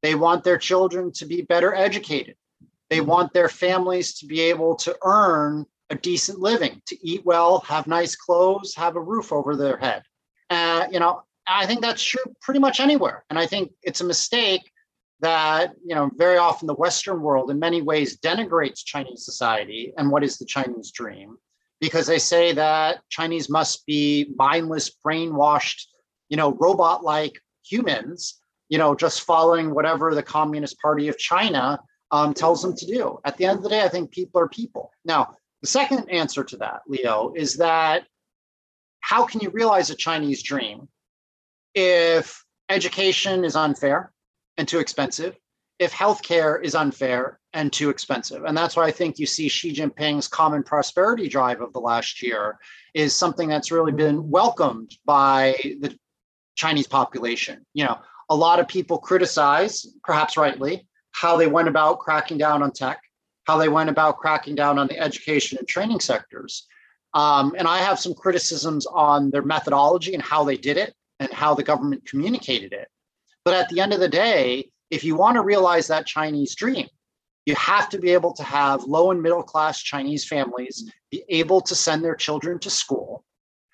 They 0.01 0.15
want 0.15 0.45
their 0.45 0.57
children 0.57 1.11
to 1.13 1.25
be 1.25 1.41
better 1.41 1.75
educated. 1.75 2.35
They 2.89 3.01
want 3.01 3.33
their 3.33 3.49
families 3.49 4.17
to 4.19 4.25
be 4.25 4.39
able 4.41 4.77
to 4.77 4.95
earn 5.03 5.65
a 5.89 5.95
decent 5.95 6.39
living, 6.39 6.81
to 6.87 6.97
eat 7.05 7.25
well, 7.25 7.59
have 7.67 7.85
nice 7.85 8.15
clothes, 8.15 8.73
have 8.75 8.95
a 8.95 9.01
roof 9.01 9.33
over 9.33 9.57
their 9.57 9.75
head. 9.75 10.03
Uh, 10.49 10.87
you 10.89 11.01
know, 11.01 11.23
I 11.45 11.65
think 11.65 11.81
that's 11.81 12.01
true 12.01 12.33
pretty 12.41 12.61
much 12.61 12.79
anywhere. 12.79 13.25
And 13.29 13.37
I 13.37 13.45
think 13.45 13.71
it's 13.83 13.99
a 13.99 14.05
mistake 14.05 14.71
that, 15.19 15.73
you 15.85 15.95
know, 15.95 16.09
very 16.15 16.37
often 16.37 16.67
the 16.67 16.75
Western 16.75 17.21
world 17.21 17.51
in 17.51 17.59
many 17.59 17.81
ways 17.81 18.17
denigrates 18.17 18.85
Chinese 18.85 19.25
society 19.25 19.91
and 19.97 20.09
what 20.09 20.23
is 20.23 20.37
the 20.37 20.45
Chinese 20.45 20.91
dream 20.91 21.37
because 21.79 22.07
they 22.07 22.19
say 22.19 22.53
that 22.53 23.01
Chinese 23.09 23.49
must 23.49 23.85
be 23.85 24.33
mindless, 24.35 24.91
brainwashed, 25.05 25.85
you 26.29 26.37
know, 26.37 26.53
robot 26.53 27.03
like 27.03 27.39
humans, 27.63 28.39
you 28.69 28.77
know, 28.77 28.95
just 28.95 29.21
following 29.21 29.73
whatever 29.73 30.13
the 30.13 30.23
Communist 30.23 30.79
Party 30.79 31.07
of 31.07 31.17
China 31.17 31.79
um, 32.11 32.33
tells 32.33 32.61
them 32.61 32.75
to 32.75 32.85
do. 32.85 33.19
At 33.25 33.37
the 33.37 33.45
end 33.45 33.57
of 33.57 33.63
the 33.63 33.69
day, 33.69 33.81
I 33.81 33.89
think 33.89 34.11
people 34.11 34.41
are 34.41 34.47
people. 34.47 34.91
Now, 35.05 35.35
the 35.61 35.67
second 35.67 36.09
answer 36.09 36.43
to 36.43 36.57
that, 36.57 36.81
Leo, 36.87 37.33
is 37.35 37.57
that 37.57 38.03
how 39.01 39.25
can 39.25 39.41
you 39.41 39.49
realize 39.49 39.89
a 39.89 39.95
Chinese 39.95 40.43
dream 40.43 40.87
if 41.73 42.43
education 42.69 43.45
is 43.45 43.55
unfair 43.55 44.11
and 44.57 44.67
too 44.67 44.79
expensive, 44.79 45.37
if 45.79 45.93
healthcare 45.93 46.61
is 46.61 46.75
unfair 46.75 47.39
and 47.53 47.71
too 47.71 47.89
expensive. 47.89 48.43
And 48.43 48.57
that's 48.57 48.75
why 48.75 48.85
I 48.85 48.91
think 48.91 49.19
you 49.19 49.25
see 49.25 49.47
Xi 49.47 49.73
Jinping's 49.73 50.27
common 50.27 50.63
prosperity 50.63 51.27
drive 51.27 51.61
of 51.61 51.73
the 51.73 51.79
last 51.79 52.21
year 52.21 52.57
is 52.93 53.15
something 53.15 53.47
that's 53.47 53.71
really 53.71 53.91
been 53.91 54.29
welcomed 54.29 54.95
by 55.05 55.55
the 55.79 55.97
Chinese 56.55 56.87
population. 56.87 57.65
You 57.73 57.85
know, 57.85 57.99
a 58.29 58.35
lot 58.35 58.59
of 58.59 58.67
people 58.67 58.97
criticize, 58.97 59.87
perhaps 60.03 60.37
rightly, 60.37 60.87
how 61.11 61.37
they 61.37 61.47
went 61.47 61.67
about 61.67 61.99
cracking 61.99 62.37
down 62.37 62.61
on 62.61 62.71
tech, 62.71 62.99
how 63.45 63.57
they 63.57 63.69
went 63.69 63.89
about 63.89 64.17
cracking 64.17 64.55
down 64.55 64.77
on 64.77 64.87
the 64.87 64.99
education 64.99 65.57
and 65.57 65.67
training 65.67 65.99
sectors. 65.99 66.67
Um, 67.13 67.55
and 67.57 67.67
I 67.67 67.77
have 67.79 67.99
some 67.99 68.13
criticisms 68.13 68.85
on 68.85 69.31
their 69.31 69.41
methodology 69.41 70.13
and 70.13 70.21
how 70.21 70.43
they 70.43 70.57
did 70.57 70.77
it 70.77 70.93
and 71.19 71.31
how 71.31 71.55
the 71.55 71.63
government 71.63 72.05
communicated 72.05 72.73
it. 72.73 72.89
But 73.45 73.53
at 73.53 73.69
the 73.69 73.79
end 73.79 73.93
of 73.93 73.99
the 73.99 74.09
day, 74.09 74.69
if 74.91 75.03
you 75.03 75.15
want 75.15 75.35
to 75.35 75.41
realize 75.41 75.87
that 75.87 76.05
Chinese 76.05 76.53
dream, 76.53 76.87
you 77.47 77.55
have 77.55 77.87
to 77.87 77.97
be 77.97 78.11
able 78.11 78.33
to 78.33 78.43
have 78.43 78.83
low 78.83 79.09
and 79.11 79.21
middle 79.21 79.41
class 79.41 79.81
Chinese 79.81 80.27
families 80.27 80.91
be 81.09 81.23
able 81.29 81.61
to 81.61 81.73
send 81.73 82.03
their 82.03 82.13
children 82.13 82.59
to 82.59 82.69
school 82.69 83.23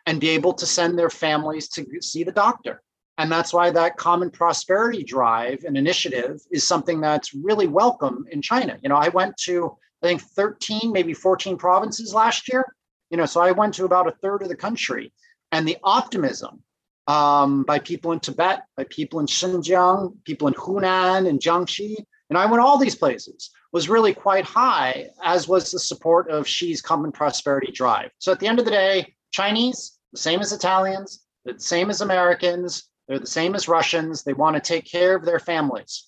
and 0.06 0.22
be 0.22 0.30
able 0.30 0.54
to 0.54 0.66
send 0.68 0.98
their 0.98 1.10
families 1.10 1.68
to 1.70 1.84
see 2.00 2.24
the 2.24 2.32
doctor. 2.32 2.84
And 3.18 3.32
that's 3.32 3.52
why 3.52 3.72
that 3.72 3.98
common 3.98 4.30
prosperity 4.30 5.04
drive 5.04 5.64
and 5.64 5.76
initiative 5.76 6.40
is 6.52 6.64
something 6.64 7.02
that's 7.02 7.34
really 7.34 7.66
welcome 7.66 8.26
in 8.30 8.44
China. 8.44 8.78
You 8.84 8.90
know, 8.90 8.96
I 8.96 9.10
went 9.10 9.36
to, 9.46 9.76
I 10.04 10.08
think, 10.08 10.22
13, 10.22 10.92
maybe 10.92 11.16
14 11.16 11.58
provinces 11.58 12.14
last 12.14 12.52
year. 12.52 12.76
You 13.10 13.18
know, 13.18 13.26
so 13.26 13.42
I 13.42 13.54
went 13.54 13.74
to 13.76 13.86
about 13.86 14.08
a 14.08 14.16
third 14.22 14.44
of 14.44 14.50
the 14.50 14.56
country. 14.56 15.12
And 15.52 15.68
the 15.68 15.78
optimism 15.84 16.62
um, 17.08 17.64
by 17.64 17.80
people 17.80 18.12
in 18.12 18.20
Tibet, 18.20 18.66
by 18.78 18.86
people 18.90 19.20
in 19.20 19.26
Xinjiang, 19.26 20.14
people 20.26 20.48
in 20.48 20.54
Hunan 20.54 21.28
and 21.28 21.40
Jiangxi. 21.40 21.96
And 22.30 22.38
I 22.38 22.46
went 22.46 22.62
all 22.62 22.78
these 22.78 22.96
places 22.96 23.50
was 23.74 23.90
really 23.90 24.14
quite 24.14 24.46
high, 24.46 25.10
as 25.24 25.48
was 25.48 25.72
the 25.72 25.80
support 25.80 26.30
of 26.30 26.48
Xi's 26.48 26.82
common 26.82 27.12
prosperity 27.12 27.72
drive. 27.72 28.12
So 28.20 28.32
at 28.32 28.40
the 28.40 28.48
end 28.48 28.60
of 28.60 28.66
the 28.66 28.72
day, 28.72 29.14
Chinese, 29.32 29.98
the 30.14 30.20
same 30.20 30.40
as 30.40 30.54
Italians, 30.54 31.26
the 31.44 31.60
same 31.60 31.90
as 31.90 32.00
Americans, 32.00 32.84
they're 33.08 33.20
the 33.20 33.28
same 33.28 33.56
as 33.56 33.68
Russians. 33.68 34.24
They 34.24 34.34
want 34.34 34.56
to 34.56 34.62
take 34.62 34.86
care 34.86 35.16
of 35.16 35.26
their 35.26 35.40
families. 35.40 36.08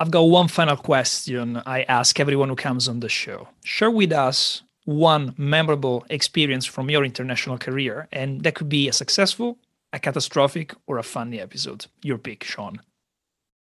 I've 0.00 0.10
got 0.10 0.22
one 0.22 0.48
final 0.48 0.76
question 0.76 1.62
I 1.64 1.82
ask 1.84 2.20
everyone 2.20 2.50
who 2.50 2.56
comes 2.56 2.88
on 2.88 3.00
the 3.00 3.08
show. 3.08 3.48
Share 3.64 3.90
with 3.90 4.12
us 4.12 4.62
one 4.84 5.34
memorable 5.38 6.04
experience 6.10 6.66
from 6.66 6.90
your 6.90 7.04
international 7.04 7.58
career, 7.58 8.08
and 8.12 8.42
that 8.42 8.54
could 8.54 8.68
be 8.68 8.88
a 8.88 8.92
successful 8.92 9.58
a 9.92 9.98
catastrophic 9.98 10.74
or 10.86 10.98
a 10.98 11.02
funny 11.02 11.40
episode? 11.40 11.86
Your 12.02 12.18
pick, 12.18 12.44
Shaun. 12.44 12.80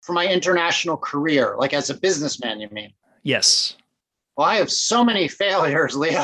for 0.01 0.13
my 0.13 0.27
international 0.27 0.97
career, 0.97 1.55
like 1.57 1.73
as 1.73 1.89
a 1.89 1.93
businessman, 1.93 2.59
you 2.59 2.69
mean? 2.71 2.93
Yes. 3.23 3.75
Well, 4.37 4.47
I 4.47 4.57
have 4.57 4.71
so 4.71 5.03
many 5.03 5.27
failures, 5.27 5.95
Leo. 5.95 6.23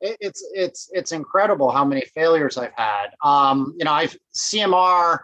it's 0.00 0.44
it's 0.54 0.90
it's 0.92 1.12
incredible 1.12 1.70
how 1.70 1.84
many 1.84 2.02
failures 2.14 2.58
I've 2.58 2.74
had. 2.76 3.06
Um, 3.24 3.74
you 3.78 3.86
know, 3.86 3.92
I've 3.92 4.14
CMR 4.36 5.20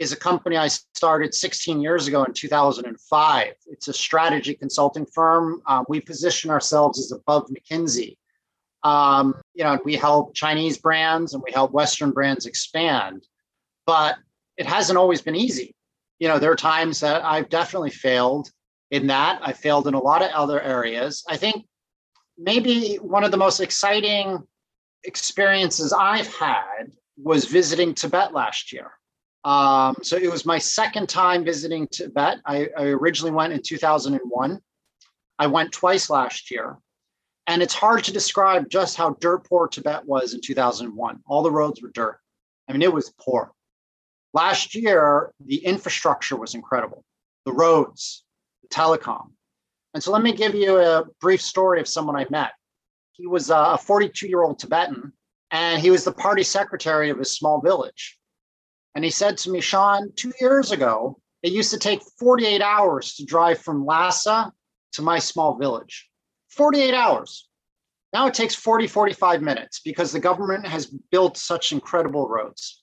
is 0.00 0.12
a 0.12 0.16
company 0.16 0.56
I 0.56 0.66
started 0.66 1.32
16 1.32 1.80
years 1.80 2.08
ago 2.08 2.24
in 2.24 2.32
2005. 2.32 3.52
It's 3.66 3.86
a 3.86 3.92
strategy 3.92 4.54
consulting 4.54 5.06
firm. 5.06 5.62
Um, 5.66 5.84
we 5.88 6.00
position 6.00 6.50
ourselves 6.50 6.98
as 6.98 7.12
above 7.12 7.48
McKinsey. 7.48 8.16
Um, 8.82 9.34
you 9.54 9.62
know, 9.62 9.78
we 9.84 9.94
help 9.94 10.34
Chinese 10.34 10.78
brands 10.78 11.34
and 11.34 11.42
we 11.42 11.52
help 11.52 11.70
Western 11.70 12.10
brands 12.10 12.46
expand, 12.46 13.26
but 13.86 14.16
it 14.56 14.66
hasn't 14.66 14.98
always 14.98 15.22
been 15.22 15.36
easy. 15.36 15.74
You 16.18 16.28
know, 16.28 16.38
there 16.38 16.50
are 16.50 16.56
times 16.56 17.00
that 17.00 17.24
I've 17.24 17.48
definitely 17.48 17.90
failed 17.90 18.50
in 18.94 19.08
that. 19.08 19.40
I 19.42 19.52
failed 19.52 19.88
in 19.88 19.94
a 19.94 19.98
lot 19.98 20.22
of 20.22 20.30
other 20.30 20.60
areas. 20.60 21.24
I 21.28 21.36
think 21.36 21.66
maybe 22.38 22.96
one 22.96 23.24
of 23.24 23.32
the 23.32 23.36
most 23.36 23.58
exciting 23.58 24.38
experiences 25.02 25.92
I've 25.92 26.32
had 26.32 26.92
was 27.16 27.46
visiting 27.46 27.92
Tibet 27.92 28.32
last 28.32 28.72
year. 28.72 28.92
Um, 29.42 29.96
so 30.02 30.16
it 30.16 30.30
was 30.30 30.46
my 30.46 30.58
second 30.58 31.08
time 31.08 31.44
visiting 31.44 31.88
Tibet. 31.88 32.38
I, 32.46 32.68
I 32.78 32.84
originally 32.84 33.32
went 33.32 33.52
in 33.52 33.60
2001. 33.62 34.60
I 35.40 35.46
went 35.48 35.72
twice 35.72 36.08
last 36.08 36.52
year. 36.52 36.78
And 37.48 37.62
it's 37.62 37.74
hard 37.74 38.04
to 38.04 38.12
describe 38.12 38.70
just 38.70 38.96
how 38.96 39.16
dirt 39.20 39.44
poor 39.48 39.66
Tibet 39.66 40.06
was 40.06 40.34
in 40.34 40.40
2001. 40.40 41.18
All 41.26 41.42
the 41.42 41.50
roads 41.50 41.82
were 41.82 41.90
dirt. 41.90 42.20
I 42.68 42.72
mean, 42.72 42.82
it 42.82 42.92
was 42.92 43.12
poor. 43.18 43.50
Last 44.32 44.76
year, 44.76 45.32
the 45.44 45.56
infrastructure 45.56 46.36
was 46.36 46.54
incredible 46.54 47.04
the 47.44 47.52
roads, 47.52 48.23
telecom. 48.70 49.30
And 49.94 50.02
so 50.02 50.10
let 50.12 50.22
me 50.22 50.32
give 50.32 50.54
you 50.54 50.78
a 50.78 51.04
brief 51.20 51.40
story 51.40 51.80
of 51.80 51.88
someone 51.88 52.16
I 52.16 52.26
met. 52.28 52.52
He 53.12 53.26
was 53.26 53.50
a 53.50 53.78
42 53.78 54.26
year 54.26 54.42
old 54.42 54.58
Tibetan, 54.58 55.12
and 55.50 55.80
he 55.80 55.90
was 55.90 56.04
the 56.04 56.12
party 56.12 56.42
secretary 56.42 57.10
of 57.10 57.18
his 57.18 57.32
small 57.32 57.60
village. 57.60 58.18
And 58.94 59.04
he 59.04 59.10
said 59.10 59.38
to 59.38 59.50
me, 59.50 59.60
Shaun, 59.60 60.12
two 60.16 60.32
years 60.40 60.72
ago, 60.72 61.20
it 61.42 61.52
used 61.52 61.70
to 61.70 61.78
take 61.78 62.02
48 62.18 62.60
hours 62.60 63.14
to 63.14 63.24
drive 63.24 63.58
from 63.58 63.84
Lhasa 63.84 64.52
to 64.94 65.02
my 65.02 65.18
small 65.18 65.56
village. 65.56 66.08
48 66.48 66.94
hours. 66.94 67.48
Now 68.12 68.26
it 68.26 68.34
takes 68.34 68.54
40, 68.54 68.86
45 68.86 69.42
minutes 69.42 69.80
because 69.84 70.12
the 70.12 70.20
government 70.20 70.66
has 70.66 70.86
built 70.86 71.36
such 71.36 71.72
incredible 71.72 72.28
roads. 72.28 72.82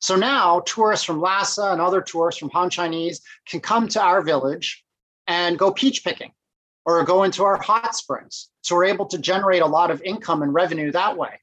So 0.00 0.16
now 0.16 0.60
tourists 0.60 1.06
from 1.06 1.20
Lhasa 1.20 1.70
and 1.70 1.80
other 1.80 2.02
tourists 2.02 2.38
from 2.38 2.50
Han 2.50 2.68
Chinese 2.68 3.22
can 3.46 3.60
come 3.60 3.88
to 3.88 4.02
our 4.02 4.20
village 4.20 4.83
and 5.26 5.58
go 5.58 5.72
peach 5.72 6.04
picking 6.04 6.32
or 6.86 7.02
go 7.04 7.22
into 7.22 7.44
our 7.44 7.60
hot 7.60 7.94
springs. 7.94 8.50
So 8.62 8.74
we're 8.74 8.84
able 8.84 9.06
to 9.06 9.18
generate 9.18 9.62
a 9.62 9.66
lot 9.66 9.90
of 9.90 10.02
income 10.02 10.42
and 10.42 10.52
revenue 10.52 10.92
that 10.92 11.16
way. 11.16 11.40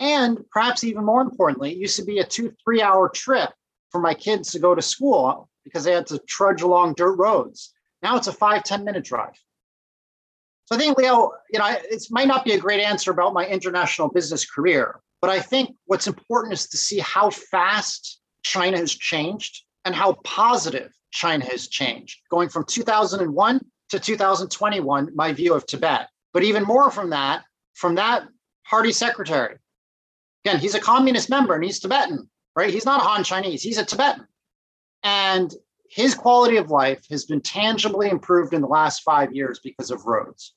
And 0.00 0.38
perhaps 0.50 0.84
even 0.84 1.04
more 1.04 1.22
importantly, 1.22 1.72
it 1.72 1.78
used 1.78 1.96
to 1.96 2.04
be 2.04 2.18
a 2.18 2.24
two, 2.24 2.52
three 2.64 2.82
hour 2.82 3.08
trip 3.08 3.50
for 3.90 4.00
my 4.00 4.14
kids 4.14 4.52
to 4.52 4.58
go 4.58 4.74
to 4.74 4.82
school 4.82 5.48
because 5.64 5.84
they 5.84 5.92
had 5.92 6.06
to 6.08 6.18
trudge 6.28 6.62
along 6.62 6.94
dirt 6.94 7.14
roads. 7.14 7.72
Now 8.02 8.16
it's 8.16 8.26
a 8.26 8.32
five 8.32 8.64
ten 8.64 8.84
minute 8.84 9.04
drive. 9.04 9.38
So 10.66 10.76
I 10.76 10.78
think, 10.78 10.96
Leo, 10.96 11.32
you 11.52 11.58
know, 11.58 11.66
it 11.66 12.06
might 12.10 12.28
not 12.28 12.44
be 12.44 12.52
a 12.52 12.58
great 12.58 12.80
answer 12.80 13.10
about 13.10 13.34
my 13.34 13.46
international 13.46 14.08
business 14.08 14.48
career, 14.48 15.00
but 15.20 15.28
I 15.28 15.40
think 15.40 15.76
what's 15.86 16.06
important 16.06 16.54
is 16.54 16.68
to 16.68 16.76
see 16.76 16.98
how 16.98 17.30
fast 17.30 18.20
China 18.42 18.78
has 18.78 18.94
changed 18.94 19.64
and 19.84 19.94
how 19.94 20.14
positive 20.24 20.92
China 21.12 21.44
has 21.44 21.68
changed, 21.68 22.20
going 22.30 22.48
from 22.48 22.64
2001 22.64 23.60
to 23.90 24.00
2021, 24.00 25.10
my 25.14 25.32
view 25.32 25.54
of 25.54 25.66
Tibet. 25.66 26.08
But 26.32 26.42
even 26.42 26.64
more 26.64 26.90
from 26.90 27.10
that, 27.10 27.44
from 27.74 27.94
that 27.96 28.24
party 28.68 28.92
secretary. 28.92 29.58
Again, 30.44 30.58
he's 30.58 30.74
a 30.74 30.80
communist 30.80 31.30
member 31.30 31.54
and 31.54 31.62
he's 31.62 31.78
Tibetan, 31.78 32.28
right? 32.56 32.72
He's 32.72 32.86
not 32.86 33.02
Han 33.02 33.22
Chinese, 33.22 33.62
he's 33.62 33.78
a 33.78 33.84
Tibetan. 33.84 34.26
And 35.04 35.54
his 35.88 36.14
quality 36.14 36.56
of 36.56 36.70
life 36.70 37.04
has 37.10 37.26
been 37.26 37.42
tangibly 37.42 38.08
improved 38.08 38.54
in 38.54 38.62
the 38.62 38.66
last 38.66 39.02
five 39.02 39.32
years 39.34 39.60
because 39.62 39.90
of 39.90 40.06
roads. 40.06 40.54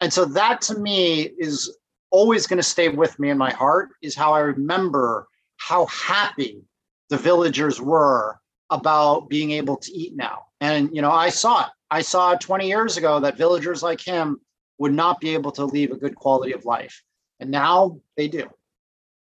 And 0.00 0.12
so 0.12 0.26
that 0.26 0.60
to 0.62 0.78
me 0.78 1.22
is 1.38 1.74
always 2.10 2.46
going 2.46 2.58
to 2.58 2.62
stay 2.62 2.88
with 2.88 3.18
me 3.18 3.30
in 3.30 3.38
my 3.38 3.50
heart 3.50 3.90
is 4.02 4.14
how 4.14 4.34
I 4.34 4.40
remember 4.40 5.26
how 5.56 5.86
happy 5.86 6.62
the 7.08 7.16
villagers 7.16 7.80
were 7.80 8.38
about 8.70 9.28
being 9.28 9.52
able 9.52 9.76
to 9.76 9.92
eat 9.92 10.16
now. 10.16 10.46
And, 10.60 10.94
you 10.94 11.02
know, 11.02 11.10
I 11.10 11.28
saw 11.28 11.66
it. 11.66 11.70
I 11.90 12.02
saw 12.02 12.34
20 12.34 12.66
years 12.66 12.96
ago 12.96 13.20
that 13.20 13.36
villagers 13.36 13.82
like 13.82 14.00
him 14.00 14.40
would 14.78 14.92
not 14.92 15.20
be 15.20 15.34
able 15.34 15.52
to 15.52 15.64
leave 15.64 15.90
a 15.90 15.96
good 15.96 16.14
quality 16.14 16.52
of 16.52 16.64
life. 16.64 17.02
And 17.40 17.50
now 17.50 18.00
they 18.16 18.28
do. 18.28 18.48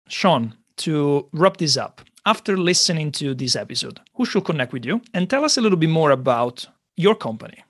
Shaun, 0.09 0.55
to 0.79 1.29
wrap 1.33 1.59
this 1.59 1.77
up, 1.77 2.01
after 2.27 2.57
listening 2.57 3.12
to 3.12 3.35
this 3.35 3.57
episode, 3.57 4.01
who 4.14 4.25
should 4.25 4.45
connect 4.45 4.73
with 4.73 4.85
you? 4.85 5.01
And 5.14 5.29
tell 5.29 5.45
us 5.45 5.57
a 5.57 5.61
little 5.61 5.79
bit 5.79 5.90
more 5.90 6.11
about 6.11 6.66
your 6.97 7.14
company. 7.14 7.62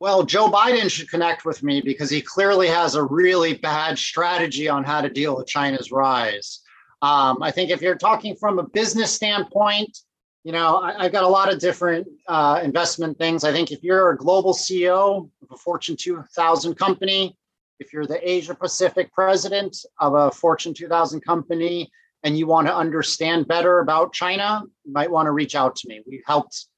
Well, 0.00 0.22
Joe 0.22 0.48
Biden 0.48 0.88
should 0.90 1.10
connect 1.10 1.44
with 1.44 1.62
me 1.62 1.80
because 1.80 2.08
he 2.08 2.22
clearly 2.22 2.68
has 2.68 2.94
a 2.94 3.02
really 3.02 3.54
bad 3.54 3.98
strategy 3.98 4.68
on 4.68 4.84
how 4.84 5.00
to 5.00 5.10
deal 5.10 5.36
with 5.36 5.48
China's 5.48 5.90
rise. 5.90 6.60
Um, 7.02 7.38
I 7.42 7.50
think 7.50 7.70
if 7.70 7.82
you're 7.82 7.96
talking 7.96 8.36
from 8.36 8.58
a 8.58 8.62
business 8.62 9.12
standpoint, 9.12 9.98
you 10.48 10.52
know, 10.52 10.78
I, 10.78 11.02
have 11.02 11.12
got 11.12 11.24
a 11.24 11.28
lot 11.28 11.52
of 11.52 11.58
different 11.58 12.08
uh, 12.26 12.62
investment 12.64 13.18
things. 13.18 13.44
I 13.44 13.52
think 13.52 13.70
if 13.70 13.82
you're 13.82 14.12
a 14.12 14.16
global 14.16 14.54
CEO 14.54 15.28
of 15.42 15.48
a 15.50 15.56
Fortune 15.58 15.94
2000 15.94 16.74
company, 16.74 17.36
if 17.80 17.92
you're 17.92 18.06
the 18.06 18.18
Asia 18.26 18.54
Pacific 18.54 19.12
president 19.12 19.76
of 20.00 20.14
a 20.14 20.30
Fortune 20.30 20.72
2000 20.72 21.20
company, 21.20 21.90
and 22.22 22.38
you 22.38 22.46
want 22.46 22.66
to 22.66 22.74
understand 22.74 23.46
better 23.46 23.80
about 23.80 24.14
China, 24.14 24.62
you 24.86 24.92
might 24.94 25.10
want 25.10 25.26
to 25.26 25.32
reach 25.32 25.54
out 25.54 25.76
to 25.76 25.86
me. 25.86 26.00
We 26.06 26.22
helped 26.26 26.68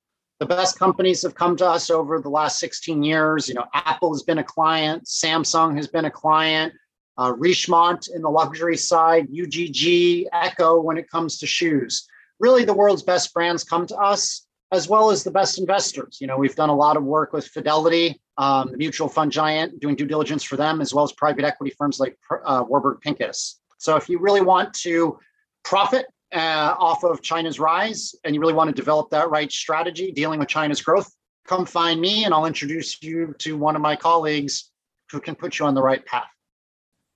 the 0.41 0.47
best 0.47 0.77
companies 0.77 1.23
have 1.23 1.37
come 1.37 1.57
to 1.59 1.67
us 1.69 1.91
over 1.91 2.21
the 2.21 2.29
last 2.29 2.59
16 2.59 3.05
years. 3.05 3.49
You 3.49 3.55
know, 3.55 3.67
Apple 3.73 4.13
has 4.13 4.25
been 4.25 4.39
a 4.39 4.45
client, 4.45 5.05
Samsung 5.05 5.77
has 5.77 5.87
been 5.87 6.07
a 6.07 6.11
client, 6.11 6.73
uh, 7.19 7.33
Richemont 7.39 8.09
in 8.13 8.21
the 8.21 8.31
luxury 8.31 8.77
side, 8.77 9.29
UGG, 9.29 10.27
ECCO 10.35 10.83
when 10.83 10.97
it 10.97 11.09
comes 11.09 11.39
to 11.39 11.47
shoes. 11.47 12.09
Really, 12.41 12.65
the 12.65 12.75
world's 12.75 13.03
best 13.03 13.33
brands 13.33 13.63
come 13.63 13.87
to 13.87 13.97
us, 13.97 14.47
as 14.73 14.89
well 14.89 15.11
as 15.11 15.23
the 15.23 15.31
best 15.31 15.59
investors. 15.59 16.19
You 16.21 16.27
know, 16.27 16.37
we've 16.37 16.57
done 16.57 16.71
a 16.71 16.75
lot 16.75 16.97
of 16.97 17.05
work 17.05 17.33
with 17.33 17.47
Fidelity, 17.47 18.21
um, 18.39 18.71
the 18.73 18.79
mutual 18.79 19.09
fund 19.09 19.31
giant, 19.31 19.79
doing 19.81 19.95
due 19.95 20.07
diligence 20.07 20.43
for 20.43 20.57
them, 20.57 20.81
as 20.81 20.95
well 20.95 21.05
as 21.05 21.13
private 21.13 21.45
equity 21.45 21.75
firms 21.77 22.01
like 22.01 22.19
uh, 22.45 22.65
Warburg 22.67 23.01
Pincus. 23.01 23.61
So, 23.79 23.97
if 23.97 24.09
you 24.09 24.19
really 24.19 24.41
want 24.41 24.75
to 24.75 25.19
profit 25.63 26.07
uh, 26.33 26.75
off 26.79 27.05
of 27.05 27.23
China's 27.23 27.59
rise 27.59 28.15
and 28.25 28.35
you 28.35 28.41
really 28.41 28.55
want 28.55 28.69
to 28.69 28.75
develop 28.75 29.11
that 29.11 29.31
right 29.31 29.51
strategy 29.51 30.13
dealing 30.13 30.39
with 30.39 30.49
China's 30.49 30.81
growth, 30.81 31.11
come 31.47 31.67
find 31.67 32.01
me 32.01 32.25
and 32.25 32.33
I'll 32.33 32.47
introduce 32.47 33.03
you 33.03 33.35
to 33.39 33.57
one 33.57 33.77
of 33.77 33.83
my 33.83 33.97
colleagues 33.97 34.71
who 35.11 35.21
can 35.21 35.35
put 35.35 35.59
you 35.59 35.67
on 35.67 35.75
the 35.75 35.83
right 35.83 36.05
path. 36.07 36.29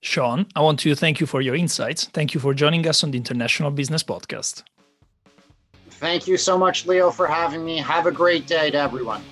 Shaun, 0.02 0.46
I 0.54 0.60
want 0.60 0.80
to 0.80 0.94
thank 0.94 1.20
you 1.20 1.26
for 1.26 1.40
your 1.40 1.54
insights. 1.54 2.04
Thank 2.06 2.34
you 2.34 2.40
for 2.40 2.52
joining 2.52 2.86
us 2.86 3.02
on 3.02 3.10
the 3.10 3.16
International 3.16 3.70
Business 3.70 4.02
Podcast. 4.02 4.62
Thank 6.00 6.26
you 6.26 6.36
so 6.36 6.58
much, 6.58 6.86
Leo, 6.86 7.10
for 7.10 7.26
having 7.26 7.64
me. 7.64 7.78
Have 7.78 8.06
a 8.06 8.12
great 8.12 8.46
day 8.46 8.70
to 8.70 8.78
everyone. 8.78 9.22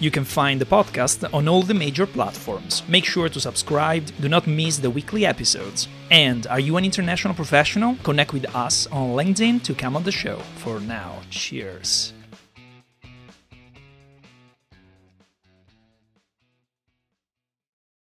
You 0.00 0.10
can 0.10 0.24
find 0.24 0.60
the 0.60 0.64
podcast 0.64 1.32
on 1.32 1.46
all 1.46 1.62
the 1.62 1.74
major 1.74 2.06
platforms. 2.06 2.82
Make 2.88 3.04
sure 3.04 3.28
to 3.28 3.40
subscribe, 3.40 4.04
do 4.20 4.28
not 4.28 4.48
miss 4.48 4.78
the 4.78 4.90
weekly 4.90 5.24
episodes. 5.24 5.86
And 6.10 6.46
are 6.48 6.58
you 6.58 6.76
an 6.76 6.84
international 6.84 7.34
professional? 7.34 7.94
Connect 8.02 8.32
with 8.32 8.52
us 8.54 8.88
on 8.88 9.14
LinkedIn 9.16 9.62
to 9.62 9.74
come 9.74 9.94
on 9.94 10.02
the 10.02 10.10
show. 10.10 10.38
For 10.56 10.80
now, 10.80 11.20
cheers. 11.30 12.14